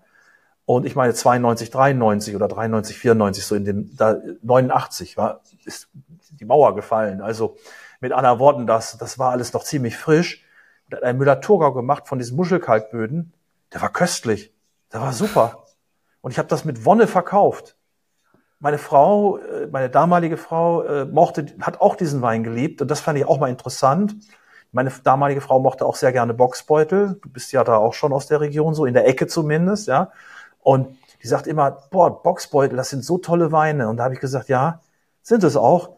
Und 0.65 0.85
ich 0.85 0.95
meine 0.95 1.13
92, 1.13 1.69
93 1.69 2.35
oder 2.35 2.47
93, 2.47 2.97
94, 2.97 3.45
so 3.45 3.55
in 3.55 3.65
den, 3.65 3.95
da 3.95 4.17
89 4.41 5.15
war, 5.15 5.41
ist 5.63 5.89
die 6.31 6.45
Mauer 6.45 6.75
gefallen. 6.75 7.21
Also 7.21 7.57
mit 8.01 8.11
anderen 8.11 8.39
Worten, 8.39 8.67
das, 8.67 8.97
das 8.97 9.19
war 9.19 9.31
alles 9.31 9.53
noch 9.53 9.63
ziemlich 9.63 9.95
frisch. 9.95 10.43
Und 10.85 10.97
hat 10.97 11.03
ein 11.03 11.17
Müller-Thurgau 11.17 11.71
gemacht 11.73 12.07
von 12.07 12.17
diesen 12.17 12.35
Muschelkalkböden. 12.35 13.33
Der 13.73 13.81
war 13.81 13.89
köstlich. 13.89 14.53
Der 14.91 15.01
war 15.01 15.13
super. 15.13 15.65
Und 16.21 16.31
ich 16.31 16.39
habe 16.39 16.47
das 16.47 16.65
mit 16.65 16.85
Wonne 16.85 17.07
verkauft. 17.07 17.75
Meine 18.59 18.77
Frau, 18.77 19.37
äh, 19.37 19.67
meine 19.67 19.89
damalige 19.89 20.37
Frau, 20.37 20.81
äh, 20.83 21.05
mochte, 21.05 21.45
hat 21.61 21.81
auch 21.81 21.95
diesen 21.95 22.21
Wein 22.21 22.43
geliebt 22.43 22.81
und 22.81 22.89
das 22.89 23.01
fand 23.01 23.19
ich 23.19 23.25
auch 23.27 23.39
mal 23.39 23.49
interessant. 23.49 24.15
Meine 24.71 24.91
damalige 25.03 25.41
Frau 25.41 25.59
mochte 25.59 25.85
auch 25.85 25.95
sehr 25.95 26.11
gerne 26.11 26.33
Boxbeutel. 26.33 27.19
Du 27.21 27.29
bist 27.29 27.51
ja 27.51 27.63
da 27.63 27.77
auch 27.77 27.93
schon 27.93 28.11
aus 28.11 28.27
der 28.27 28.41
Region, 28.41 28.73
so 28.73 28.85
in 28.85 28.93
der 28.93 29.07
Ecke 29.07 29.27
zumindest, 29.27 29.87
ja. 29.87 30.11
Und 30.65 30.97
die 31.21 31.27
sagt 31.27 31.45
immer, 31.45 31.77
boah, 31.91 32.23
Boxbeutel, 32.23 32.75
das 32.75 32.89
sind 32.89 33.05
so 33.05 33.19
tolle 33.19 33.51
Weine. 33.51 33.87
Und 33.87 33.97
da 33.97 34.05
habe 34.05 34.15
ich 34.15 34.19
gesagt, 34.19 34.49
ja, 34.49 34.81
sind 35.21 35.43
es 35.43 35.55
auch. 35.55 35.97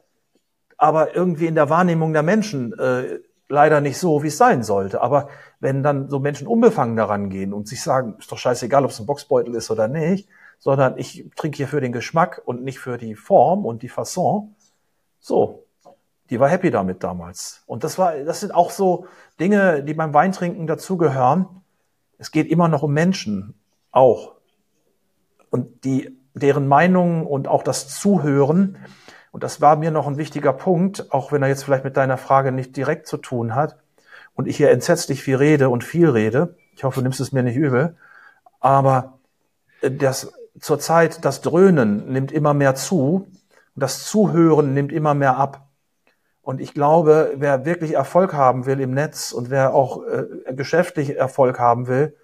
Aber 0.78 1.16
irgendwie 1.16 1.48
in 1.48 1.56
der 1.56 1.70
Wahrnehmung 1.70 2.12
der 2.12 2.22
Menschen 2.22 2.78
äh, 2.78 3.20
leider 3.48 3.80
nicht 3.80 3.98
so, 3.98 4.24
wie 4.24 4.28
es 4.28 4.38
sein 4.38 4.64
sollte. 4.64 5.02
Aber 5.02 5.30
wenn 5.62 5.84
dann 5.84 6.10
so 6.10 6.20
Menschen 6.20 6.48
unbefangen 6.48 6.98
daran 6.98 7.30
gehen 7.30 7.54
und 7.54 7.70
sich 7.70 7.82
sagen, 7.82 8.16
ist 8.20 8.30
doch 8.30 8.38
scheißegal, 8.38 8.84
ob 8.84 8.92
es 8.92 9.00
ein 9.00 9.06
Boxbeutel 9.06 9.56
ist 9.56 9.72
oder 9.72 9.88
nicht, 9.88 10.28
sondern 10.60 10.98
ich 10.98 11.26
trinke 11.38 11.56
hier 11.56 11.70
für 11.70 11.80
den 11.80 11.94
Geschmack 11.94 12.42
und 12.44 12.66
nicht 12.66 12.80
für 12.80 12.98
die 12.98 13.16
Form 13.16 13.66
und 13.66 13.84
die 13.84 13.90
Fasson. 13.90 14.54
So, 15.22 15.64
die 16.30 16.42
war 16.42 16.50
happy 16.50 16.72
damit 16.72 17.06
damals. 17.06 17.64
Und 17.68 17.86
das 17.86 17.98
war, 17.98 18.18
das 18.18 18.42
sind 18.42 18.54
auch 18.54 18.72
so 18.72 19.06
Dinge, 19.40 19.82
die 19.82 19.94
beim 19.94 20.14
Weintrinken 20.14 20.68
dazugehören. 20.68 21.48
Es 22.18 22.32
geht 22.32 22.50
immer 22.50 22.68
noch 22.68 22.84
um 22.84 22.92
Menschen, 22.92 23.54
auch. 23.92 24.37
Und 25.50 25.84
die, 25.84 26.18
deren 26.34 26.68
Meinungen 26.68 27.26
und 27.26 27.48
auch 27.48 27.64
das 27.64 27.88
Zuhören. 27.90 28.78
Und 29.32 29.44
das 29.44 29.62
war 29.62 29.76
mir 29.76 29.92
noch 29.92 30.08
ein 30.08 30.18
wichtiger 30.18 30.54
Punkt, 30.54 31.12
auch 31.12 31.32
wenn 31.32 31.42
er 31.42 31.50
jetzt 31.50 31.64
vielleicht 31.64 31.84
mit 31.84 31.98
deiner 31.98 32.18
Frage 32.18 32.52
nicht 32.52 32.76
direkt 32.76 33.08
zu 33.08 33.18
tun 33.18 33.56
hat. 33.56 33.78
Und 34.36 34.48
ich 34.48 34.58
hier 34.58 34.72
entsetzlich 34.72 35.24
viel 35.24 35.36
rede 35.36 35.70
und 35.70 35.84
viel 35.84 36.10
rede. 36.10 36.56
Ich 36.76 36.84
hoffe, 36.84 37.00
du 37.00 37.04
nimmst 37.04 37.20
es 37.20 37.32
mir 37.32 37.44
nicht 37.44 37.56
übel. 37.56 37.96
Aber 38.60 39.20
das 39.82 40.34
zurzeit 40.60 41.24
das 41.26 41.42
Dröhnen 41.42 42.12
nimmt 42.12 42.32
immer 42.32 42.54
mehr 42.54 42.76
zu, 42.76 43.28
das 43.76 44.06
Zuhören 44.06 44.74
nimmt 44.74 44.92
immer 44.92 45.14
mehr 45.14 45.38
ab. 45.38 45.68
Und 46.42 46.62
ich 46.62 46.74
glaube, 46.74 47.34
wer 47.36 47.66
wirklich 47.66 47.94
Erfolg 47.94 48.34
haben 48.34 48.66
will 48.66 48.80
im 48.80 48.92
Netz 48.92 49.32
und 49.34 49.50
wer 49.50 49.74
auch 49.74 50.04
äh, 50.06 50.54
geschäftlich 50.54 51.18
Erfolg 51.18 51.60
haben 51.60 51.88
will, 51.88 52.16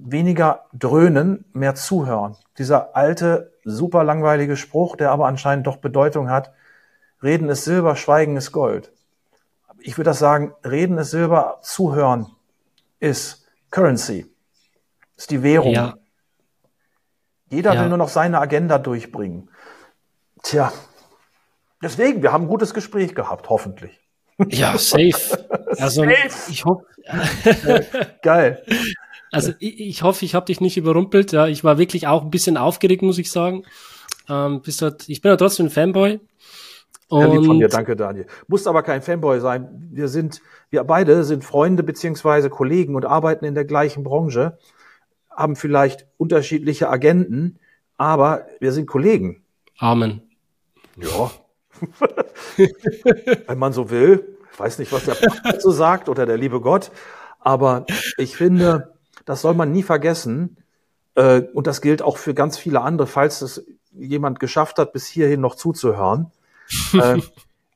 weniger 0.00 0.66
dröhnen, 0.72 1.44
mehr 1.52 1.74
zuhören. 1.74 2.36
Dieser 2.58 2.96
alte, 2.96 3.52
super 3.64 4.04
langweilige 4.04 4.56
Spruch, 4.56 4.96
der 4.96 5.10
aber 5.10 5.26
anscheinend 5.26 5.66
doch 5.66 5.76
Bedeutung 5.78 6.30
hat, 6.30 6.52
Reden 7.22 7.48
ist 7.48 7.64
Silber, 7.64 7.96
Schweigen 7.96 8.36
ist 8.36 8.52
Gold. 8.52 8.92
Ich 9.78 9.96
würde 9.98 10.10
das 10.10 10.18
sagen, 10.18 10.54
Reden 10.64 10.98
ist 10.98 11.10
Silber, 11.10 11.58
Zuhören 11.62 12.26
ist 13.00 13.46
Currency, 13.70 14.26
ist 15.16 15.30
die 15.30 15.42
Währung. 15.42 15.72
Ja. 15.72 15.94
Jeder 17.48 17.74
ja. 17.74 17.82
will 17.82 17.88
nur 17.88 17.98
noch 17.98 18.08
seine 18.08 18.40
Agenda 18.40 18.78
durchbringen. 18.78 19.50
Tja, 20.42 20.72
deswegen, 21.82 22.22
wir 22.22 22.32
haben 22.32 22.44
ein 22.44 22.48
gutes 22.48 22.74
Gespräch 22.74 23.14
gehabt, 23.14 23.48
hoffentlich. 23.48 24.00
Ja, 24.48 24.76
safe. 24.76 25.35
Also 25.78 26.04
ich 26.04 26.64
hoffe. 26.64 26.84
Geil. 28.22 28.62
Also 29.30 29.52
ich, 29.58 29.80
ich 29.80 30.02
hoffe, 30.02 30.24
ich 30.24 30.34
habe 30.34 30.46
dich 30.46 30.60
nicht 30.60 30.76
überrumpelt. 30.76 31.32
Ja, 31.32 31.46
ich 31.46 31.64
war 31.64 31.78
wirklich 31.78 32.06
auch 32.06 32.22
ein 32.22 32.30
bisschen 32.30 32.56
aufgeregt, 32.56 33.02
muss 33.02 33.18
ich 33.18 33.30
sagen. 33.30 33.64
Ähm, 34.28 34.62
bist 34.62 34.82
halt, 34.82 35.08
ich 35.08 35.20
bin 35.20 35.30
ja 35.30 35.36
trotzdem 35.36 35.66
ein 35.66 35.70
Fanboy. 35.70 36.20
Und 37.08 37.20
ja, 37.20 37.32
lieb 37.32 37.46
von 37.46 37.58
dir, 37.60 37.68
danke 37.68 37.94
Daniel. 37.94 38.26
Musst 38.48 38.66
aber 38.66 38.82
kein 38.82 39.02
Fanboy 39.02 39.40
sein. 39.40 39.90
Wir 39.92 40.08
sind, 40.08 40.40
wir 40.70 40.82
beide 40.82 41.22
sind 41.22 41.44
Freunde 41.44 41.84
beziehungsweise 41.84 42.50
Kollegen 42.50 42.96
und 42.96 43.04
arbeiten 43.04 43.44
in 43.44 43.54
der 43.54 43.64
gleichen 43.64 44.02
Branche 44.02 44.58
haben 45.36 45.54
vielleicht 45.54 46.06
unterschiedliche 46.16 46.88
Agenten, 46.88 47.58
aber 47.98 48.46
wir 48.58 48.72
sind 48.72 48.86
Kollegen. 48.86 49.44
Amen. 49.78 50.22
Ja. 50.96 51.30
Wenn 53.46 53.58
man 53.58 53.74
so 53.74 53.90
will. 53.90 54.35
Ich 54.56 54.60
weiß 54.60 54.78
nicht, 54.78 54.90
was 54.90 55.04
der 55.04 55.16
Papa 55.16 55.60
so 55.60 55.70
sagt 55.70 56.08
oder 56.08 56.24
der 56.24 56.38
liebe 56.38 56.62
Gott. 56.62 56.90
Aber 57.40 57.84
ich 58.16 58.38
finde, 58.38 58.94
das 59.26 59.42
soll 59.42 59.52
man 59.52 59.70
nie 59.70 59.82
vergessen. 59.82 60.56
Äh, 61.14 61.42
und 61.52 61.66
das 61.66 61.82
gilt 61.82 62.00
auch 62.00 62.16
für 62.16 62.32
ganz 62.32 62.56
viele 62.56 62.80
andere, 62.80 63.06
falls 63.06 63.42
es 63.42 63.66
jemand 63.92 64.40
geschafft 64.40 64.78
hat, 64.78 64.94
bis 64.94 65.06
hierhin 65.06 65.40
noch 65.40 65.54
zuzuhören. 65.54 66.32
Äh, 66.94 67.20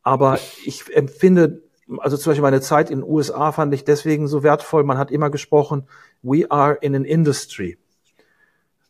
aber 0.03 0.41
ich 0.65 0.93
empfinde 0.97 1.63
also 1.99 2.17
zum 2.17 2.31
Beispiel 2.31 2.43
meine 2.43 2.61
Zeit 2.61 2.91
in 2.91 3.01
den 3.01 3.09
USA 3.09 3.53
fand 3.53 3.75
ich 3.75 3.85
deswegen 3.85 4.27
so 4.27 4.43
wertvoll. 4.43 4.85
Man 4.85 4.99
hat 4.99 5.11
immer 5.11 5.31
gesprochen, 5.31 5.87
we 6.23 6.51
are 6.51 6.79
in 6.81 6.95
an 6.95 7.05
industry. 7.05 7.79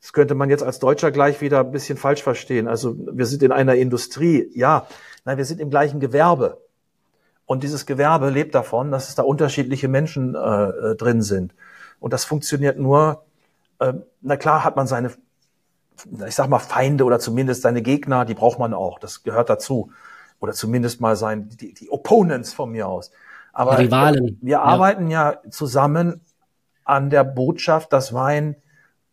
Das 0.01 0.13
könnte 0.13 0.35
man 0.35 0.49
jetzt 0.49 0.63
als 0.63 0.79
Deutscher 0.79 1.11
gleich 1.11 1.41
wieder 1.41 1.61
ein 1.61 1.73
bisschen 1.73 1.99
falsch 1.99 2.23
verstehen. 2.23 2.69
Also 2.69 2.97
wir 3.13 3.27
sind 3.27 3.43
in 3.43 3.53
einer 3.53 3.75
Industrie. 3.75 4.51
Ja, 4.55 4.87
nein, 5.25 5.37
wir 5.37 5.45
sind 5.45 5.61
im 5.61 5.71
gleichen 5.71 6.01
Gewerbe. 6.01 6.59
Und 7.51 7.65
dieses 7.65 7.85
Gewerbe 7.85 8.31
lebt 8.31 8.55
davon, 8.55 8.93
dass 8.93 9.09
es 9.09 9.17
da 9.17 9.25
unterschiedliche 9.25 9.89
Menschen 9.89 10.37
äh, 10.37 10.39
äh 10.39 10.95
drin 10.95 11.21
sind. 11.21 11.53
Und 11.99 12.13
das 12.13 12.25
funktioniert 12.25 12.79
nur, 12.79 13.25
äh, 13.81 13.93
na 14.21 14.37
klar 14.37 14.63
hat 14.63 14.77
man 14.77 14.87
seine, 14.87 15.11
ich 16.29 16.35
sag 16.37 16.49
mal, 16.49 16.61
Feinde 16.61 17.03
oder 17.03 17.19
zumindest 17.19 17.63
seine 17.63 17.83
Gegner, 17.83 18.25
die 18.25 18.35
braucht 18.35 18.61
man 18.61 18.73
auch. 18.73 19.01
Das 19.01 19.25
gehört 19.25 19.51
dazu 19.51 19.91
oder 20.39 20.53
zumindest 20.53 21.01
mal 21.01 21.17
sein, 21.17 21.49
die, 21.49 21.75
die 21.75 21.91
Opponents 21.91 22.53
von 22.53 22.71
mir 22.71 22.87
aus. 22.87 23.11
Aber 23.53 23.81
Rivalen. 23.81 24.39
wir 24.41 24.53
ja. 24.53 24.63
arbeiten 24.63 25.11
ja 25.11 25.41
zusammen 25.51 26.21
an 26.85 27.11
der 27.11 27.25
Botschaft, 27.25 27.93
dass 27.93 28.15
Wein 28.15 28.55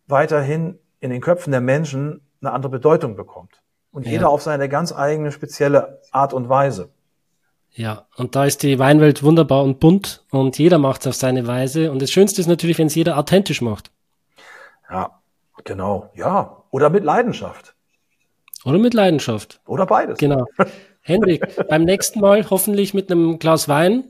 weiterhin 0.06 0.78
in 1.00 1.10
den 1.10 1.22
Köpfen 1.22 1.50
der 1.50 1.62
Menschen 1.62 2.22
eine 2.42 2.52
andere 2.52 2.70
Bedeutung 2.70 3.16
bekommt. 3.16 3.64
Und 3.92 4.06
ja. 4.06 4.12
jeder 4.12 4.30
auf 4.30 4.44
seine 4.44 4.70
ganz 4.70 4.94
eigene 4.94 5.32
spezielle 5.32 6.02
Art 6.12 6.34
und 6.34 6.50
Weise. 6.50 6.92
Ja, 7.78 8.08
und 8.16 8.36
da 8.36 8.46
ist 8.46 8.64
die 8.64 8.80
Weinwelt 8.80 9.22
wunderbar 9.22 9.64
und 9.64 9.80
bunt 9.80 10.24
und 10.32 10.58
jeder 10.58 10.80
macht 10.80 11.02
es 11.02 11.08
auf 11.08 11.14
seine 11.14 11.46
Weise. 11.46 11.92
Und 11.92 12.02
das 12.02 12.12
Schönste 12.12 12.42
ist 12.42 12.48
natürlich, 12.48 12.80
wenn 12.80 12.88
es 12.88 12.96
jeder 12.96 13.20
authentisch 13.20 13.62
macht. 13.62 13.92
Ja, 14.90 15.20
genau. 15.64 16.10
Ja, 16.16 16.64
oder 16.72 16.90
mit 16.90 17.04
Leidenschaft. 17.04 17.76
Oder 18.66 18.80
mit 18.80 18.96
Leidenschaft. 18.96 19.62
Oder 19.68 19.86
beides. 19.86 20.18
Genau. 20.18 20.46
Henrik, 21.02 21.68
beim 21.70 21.84
nächsten 21.84 22.20
Mal 22.20 22.50
hoffentlich 22.50 22.96
mit 22.96 23.12
einem 23.12 23.38
Glas 23.38 23.70
Wein. 23.70 24.06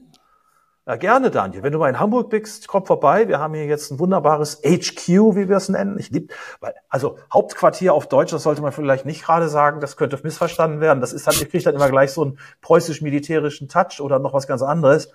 Ja, 0.87 0.95
gerne, 0.95 1.29
Daniel. 1.31 1.63
Wenn 1.63 1.73
du 1.73 1.79
mal 1.79 1.89
in 1.89 1.99
Hamburg 1.99 2.29
bist, 2.29 2.69
komm 2.69 2.85
vorbei. 2.85 3.27
Wir 3.27 3.39
haben 3.39 3.53
hier 3.53 3.65
jetzt 3.65 3.91
ein 3.91 3.99
wunderbares 3.99 4.61
HQ, 4.63 5.35
wie 5.35 5.49
wir 5.49 5.57
es 5.57 5.67
nennen. 5.67 5.99
Ich 5.99 6.11
lieb, 6.11 6.33
weil, 6.61 6.75
also 6.87 7.17
Hauptquartier 7.33 7.93
auf 7.93 8.07
Deutsch, 8.07 8.31
das 8.31 8.43
sollte 8.43 8.61
man 8.61 8.71
vielleicht 8.71 9.05
nicht 9.05 9.21
gerade 9.21 9.49
sagen, 9.49 9.81
das 9.81 9.97
könnte 9.97 10.17
missverstanden 10.23 10.79
werden. 10.79 11.01
Das 11.01 11.11
ist 11.11 11.27
halt, 11.27 11.41
ihr 11.41 11.49
kriegt 11.49 11.65
dann 11.65 11.75
immer 11.75 11.89
gleich 11.89 12.13
so 12.13 12.23
einen 12.23 12.39
preußisch-militärischen 12.61 13.67
Touch 13.67 13.99
oder 13.99 14.19
noch 14.19 14.33
was 14.33 14.47
ganz 14.47 14.61
anderes. 14.61 15.11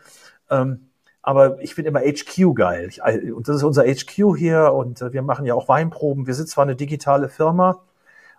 Ähm, 0.51 0.91
aber 1.23 1.59
ich 1.63 1.75
finde 1.75 1.89
immer 1.89 2.01
HQ 2.01 2.55
geil. 2.55 2.89
Ich, 2.91 3.03
und 3.33 3.49
das 3.49 3.57
ist 3.57 3.63
unser 3.63 3.85
HQ 3.85 4.37
hier 4.37 4.75
und 4.75 5.01
äh, 5.01 5.15
wir 5.15 5.23
machen 5.23 5.47
ja 5.47 5.55
auch 5.55 5.69
Weinproben. 5.69 6.27
Wir 6.27 6.35
sind 6.35 6.51
zwar 6.51 6.65
eine 6.65 6.77
digitale 6.77 7.31
Firma, 7.31 7.81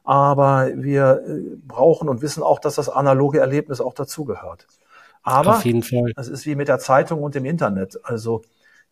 aber 0.03 0.69
wir 0.75 1.23
äh, 1.27 1.57
brauchen 1.67 2.09
und 2.09 2.21
wissen 2.21 2.43
auch, 2.43 2.59
dass 2.59 2.75
das 2.75 2.89
analoge 2.89 3.39
Erlebnis 3.39 3.81
auch 3.81 3.95
dazugehört. 3.95 4.67
Aber 5.23 5.57
Auf 5.57 5.65
jeden 5.65 5.83
Fall. 5.83 6.11
das 6.15 6.27
ist 6.27 6.45
wie 6.45 6.55
mit 6.55 6.67
der 6.67 6.79
Zeitung 6.79 7.23
und 7.23 7.33
dem 7.33 7.45
Internet. 7.45 7.99
Also 8.03 8.43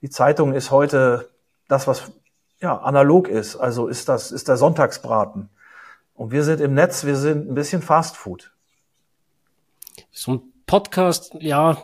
die 0.01 0.09
Zeitung 0.09 0.53
ist 0.53 0.71
heute 0.71 1.29
das, 1.67 1.87
was 1.87 2.11
ja 2.59 2.77
analog 2.77 3.27
ist. 3.27 3.57
Also 3.57 3.87
ist 3.87 4.09
das 4.09 4.31
ist 4.31 4.47
der 4.47 4.57
Sonntagsbraten. 4.57 5.49
Und 6.15 6.31
wir 6.31 6.43
sind 6.43 6.61
im 6.61 6.73
Netz, 6.73 7.05
wir 7.05 7.17
sind 7.17 7.49
ein 7.49 7.55
bisschen 7.55 7.81
Fastfood. 7.81 8.51
So 10.11 10.33
ein 10.33 10.41
Podcast, 10.65 11.35
ja, 11.39 11.83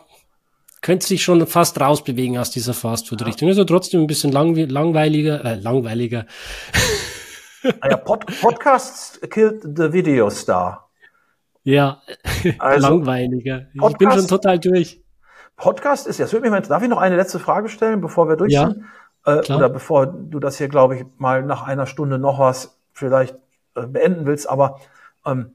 könnte 0.80 1.06
sich 1.06 1.22
schon 1.22 1.46
fast 1.46 1.80
rausbewegen 1.80 2.38
aus 2.38 2.50
dieser 2.50 2.72
Fastfood-Richtung. 2.72 3.48
Ja. 3.48 3.52
Also 3.52 3.64
trotzdem 3.64 4.00
ein 4.02 4.06
bisschen 4.06 4.32
lang, 4.32 4.54
langweiliger, 4.54 5.44
äh, 5.44 5.54
langweiliger. 5.56 6.26
Ah 7.80 7.88
ja, 7.90 7.96
Pod 7.96 8.24
Podcasts 8.40 9.20
killed 9.30 9.62
the 9.76 9.92
Video 9.92 10.30
Star. 10.30 10.87
Ja, 11.62 12.02
also, 12.58 12.88
langweiliger. 12.88 13.66
Podcast, 13.76 13.92
ich 13.92 13.98
bin 13.98 14.10
schon 14.12 14.26
total 14.28 14.58
durch. 14.58 15.02
Podcast 15.56 16.06
ist, 16.06 16.18
jetzt 16.18 16.32
würde 16.32 16.42
mich 16.42 16.50
mal, 16.50 16.62
darf 16.62 16.82
ich 16.82 16.88
noch 16.88 16.98
eine 16.98 17.16
letzte 17.16 17.38
Frage 17.38 17.68
stellen, 17.68 18.00
bevor 18.00 18.28
wir 18.28 18.36
durch 18.36 18.52
ja, 18.52 18.68
sind? 18.68 18.84
Äh, 19.26 19.52
oder 19.52 19.68
bevor 19.68 20.06
du 20.06 20.38
das 20.38 20.56
hier, 20.56 20.68
glaube 20.68 20.96
ich, 20.96 21.04
mal 21.18 21.42
nach 21.42 21.66
einer 21.66 21.86
Stunde 21.86 22.18
noch 22.18 22.38
was 22.38 22.78
vielleicht 22.92 23.36
äh, 23.74 23.86
beenden 23.86 24.26
willst. 24.26 24.48
Aber 24.48 24.80
ähm, 25.26 25.52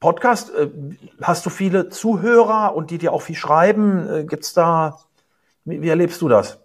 Podcast, 0.00 0.52
äh, 0.54 0.70
hast 1.22 1.46
du 1.46 1.50
viele 1.50 1.90
Zuhörer 1.90 2.74
und 2.74 2.90
die 2.90 2.98
dir 2.98 3.12
auch 3.12 3.22
viel 3.22 3.36
schreiben? 3.36 4.08
Äh, 4.08 4.24
gibt's 4.24 4.54
da, 4.54 4.98
wie, 5.64 5.82
wie 5.82 5.88
erlebst 5.88 6.20
du 6.22 6.28
das? 6.28 6.63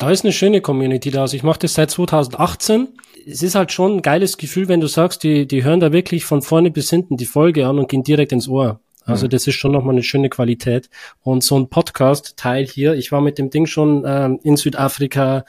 Da 0.00 0.10
ist 0.10 0.24
eine 0.24 0.32
schöne 0.32 0.62
Community 0.62 1.10
da. 1.10 1.20
Also 1.20 1.36
ich 1.36 1.42
mache 1.42 1.58
das 1.58 1.74
seit 1.74 1.90
2018. 1.90 2.88
Es 3.26 3.42
ist 3.42 3.54
halt 3.54 3.70
schon 3.70 3.96
ein 3.96 4.02
geiles 4.02 4.38
Gefühl, 4.38 4.66
wenn 4.66 4.80
du 4.80 4.86
sagst, 4.86 5.22
die, 5.22 5.46
die 5.46 5.62
hören 5.62 5.78
da 5.78 5.92
wirklich 5.92 6.24
von 6.24 6.40
vorne 6.40 6.70
bis 6.70 6.88
hinten 6.88 7.18
die 7.18 7.26
Folge 7.26 7.66
an 7.66 7.78
und 7.78 7.90
gehen 7.90 8.02
direkt 8.02 8.32
ins 8.32 8.48
Ohr. 8.48 8.80
Also 9.04 9.26
mhm. 9.26 9.30
das 9.30 9.46
ist 9.46 9.56
schon 9.56 9.72
nochmal 9.72 9.94
eine 9.94 10.02
schöne 10.02 10.30
Qualität. 10.30 10.88
Und 11.20 11.44
so 11.44 11.58
ein 11.58 11.68
Podcast-Teil 11.68 12.64
hier, 12.64 12.94
ich 12.94 13.12
war 13.12 13.20
mit 13.20 13.36
dem 13.36 13.50
Ding 13.50 13.66
schon 13.66 14.04
ähm, 14.06 14.40
in 14.42 14.56
Südafrika, 14.56 15.44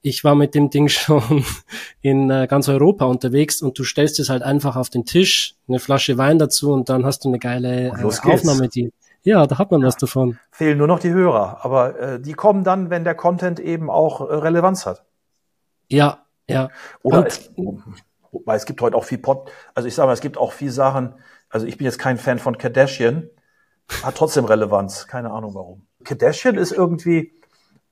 ich 0.00 0.22
war 0.22 0.36
mit 0.36 0.54
dem 0.54 0.70
Ding 0.70 0.86
schon 0.88 1.44
in 2.00 2.30
äh, 2.30 2.46
ganz 2.48 2.68
Europa 2.68 3.04
unterwegs 3.04 3.62
und 3.62 3.80
du 3.80 3.82
stellst 3.82 4.20
es 4.20 4.28
halt 4.28 4.44
einfach 4.44 4.76
auf 4.76 4.90
den 4.90 5.06
Tisch, 5.06 5.56
eine 5.66 5.80
Flasche 5.80 6.16
Wein 6.18 6.38
dazu 6.38 6.70
und 6.70 6.88
dann 6.88 7.04
hast 7.04 7.24
du 7.24 7.30
eine 7.30 7.40
geile 7.40 7.88
äh, 7.88 8.02
Aufnahme, 8.04 8.68
die 8.68 8.92
Ja, 9.22 9.46
da 9.46 9.58
hat 9.58 9.70
man 9.70 9.82
was 9.82 9.96
davon. 9.96 10.38
Fehlen 10.50 10.78
nur 10.78 10.86
noch 10.86 11.00
die 11.00 11.10
Hörer, 11.10 11.64
aber 11.64 11.98
äh, 11.98 12.20
die 12.20 12.34
kommen 12.34 12.64
dann, 12.64 12.90
wenn 12.90 13.04
der 13.04 13.14
Content 13.14 13.60
eben 13.60 13.90
auch 13.90 14.20
äh, 14.20 14.34
Relevanz 14.34 14.86
hat. 14.86 15.04
Ja, 15.88 16.24
ja. 16.48 16.70
Oder 17.02 17.26
es, 17.26 17.50
weil 18.32 18.56
es 18.56 18.64
gibt 18.64 18.80
heute 18.80 18.96
auch 18.96 19.04
viel 19.04 19.18
Pod, 19.18 19.50
also 19.74 19.88
ich 19.88 19.94
sage 19.94 20.06
mal, 20.06 20.12
es 20.12 20.20
gibt 20.20 20.38
auch 20.38 20.52
viel 20.52 20.70
Sachen, 20.70 21.14
also 21.50 21.66
ich 21.66 21.78
bin 21.78 21.84
jetzt 21.84 21.98
kein 21.98 22.18
Fan 22.18 22.38
von 22.38 22.58
Kardashian, 22.58 23.28
hat 24.02 24.16
trotzdem 24.16 24.44
Relevanz, 24.44 25.06
keine 25.06 25.30
Ahnung 25.30 25.54
warum. 25.54 25.86
Kardashian 26.04 26.56
ist 26.56 26.72
irgendwie, 26.72 27.32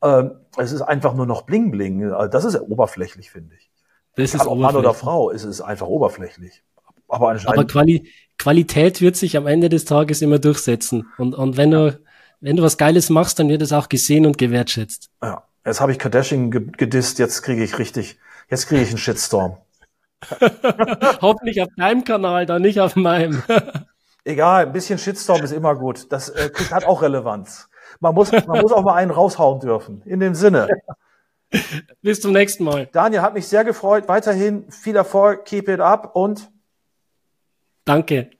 ähm, 0.02 0.40
es 0.56 0.72
ist 0.72 0.82
einfach 0.82 1.14
nur 1.14 1.26
noch 1.26 1.42
Bling 1.42 1.70
Bling, 1.70 2.12
also 2.12 2.30
das 2.30 2.44
ist 2.44 2.60
oberflächlich, 2.60 3.30
finde 3.30 3.54
ich. 3.56 3.70
Das 4.14 4.34
ist 4.34 4.46
ob 4.46 4.58
Mann 4.58 4.76
oder 4.76 4.94
Frau, 4.94 5.30
ist 5.30 5.44
es 5.44 5.60
einfach 5.60 5.86
oberflächlich. 5.86 6.64
Aber 7.08 7.30
anscheinend. 7.30 7.58
Aber 7.58 7.66
Quali 7.66 8.10
Qualität 8.38 9.00
wird 9.00 9.16
sich 9.16 9.36
am 9.36 9.46
Ende 9.46 9.68
des 9.68 9.86
Tages 9.86 10.20
immer 10.20 10.38
durchsetzen. 10.38 11.08
Und, 11.16 11.34
und 11.34 11.56
wenn 11.56 11.70
du, 11.70 11.98
wenn 12.40 12.56
du 12.56 12.62
was 12.62 12.76
Geiles 12.76 13.08
machst, 13.08 13.38
dann 13.38 13.48
wird 13.48 13.62
es 13.62 13.72
auch 13.72 13.88
gesehen 13.88 14.26
und 14.26 14.36
gewertschätzt. 14.36 15.08
Ja. 15.22 15.42
Jetzt 15.66 15.80
habe 15.80 15.90
ich 15.90 15.98
Kardashian 15.98 16.52
gedisst, 16.52 17.18
jetzt 17.18 17.42
kriege 17.42 17.64
ich 17.64 17.80
richtig, 17.80 18.20
jetzt 18.48 18.68
kriege 18.68 18.82
ich 18.82 18.90
einen 18.90 18.98
Shitstorm. 18.98 19.56
Hoffentlich 21.20 21.60
auf 21.60 21.68
deinem 21.76 22.04
Kanal, 22.04 22.46
dann 22.46 22.62
nicht 22.62 22.78
auf 22.78 22.94
meinem. 22.94 23.42
Egal, 24.24 24.66
ein 24.66 24.72
bisschen 24.72 24.96
Shitstorm 24.96 25.42
ist 25.42 25.50
immer 25.50 25.74
gut. 25.74 26.12
Das 26.12 26.28
äh, 26.28 26.50
hat 26.70 26.84
auch 26.84 27.02
Relevanz. 27.02 27.68
Man 27.98 28.14
muss, 28.14 28.30
man 28.30 28.60
muss 28.60 28.72
auch 28.72 28.84
mal 28.84 28.94
einen 28.94 29.10
raushauen 29.10 29.58
dürfen. 29.58 30.02
In 30.04 30.20
dem 30.20 30.36
Sinne. 30.36 30.68
Bis 32.00 32.20
zum 32.20 32.32
nächsten 32.32 32.62
Mal. 32.62 32.88
Daniel, 32.92 33.22
hat 33.22 33.34
mich 33.34 33.48
sehr 33.48 33.64
gefreut. 33.64 34.06
Weiterhin 34.06 34.70
viel 34.70 34.94
Erfolg, 34.94 35.44
keep 35.46 35.68
it 35.68 35.80
up 35.80 36.14
und 36.14 36.48
Danke. 37.86 38.30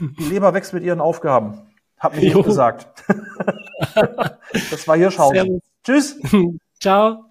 Die 0.00 0.24
Leber 0.24 0.52
wächst 0.52 0.74
mit 0.74 0.82
ihren 0.82 1.00
Aufgaben. 1.00 1.62
Hab 1.98 2.14
mir 2.16 2.42
gesagt. 2.42 3.04
das 3.94 4.86
war 4.86 4.96
Hirschhausen. 4.96 5.36
Servus. 5.36 5.62
Tschüss. 5.82 6.20
Ciao. 6.80 7.24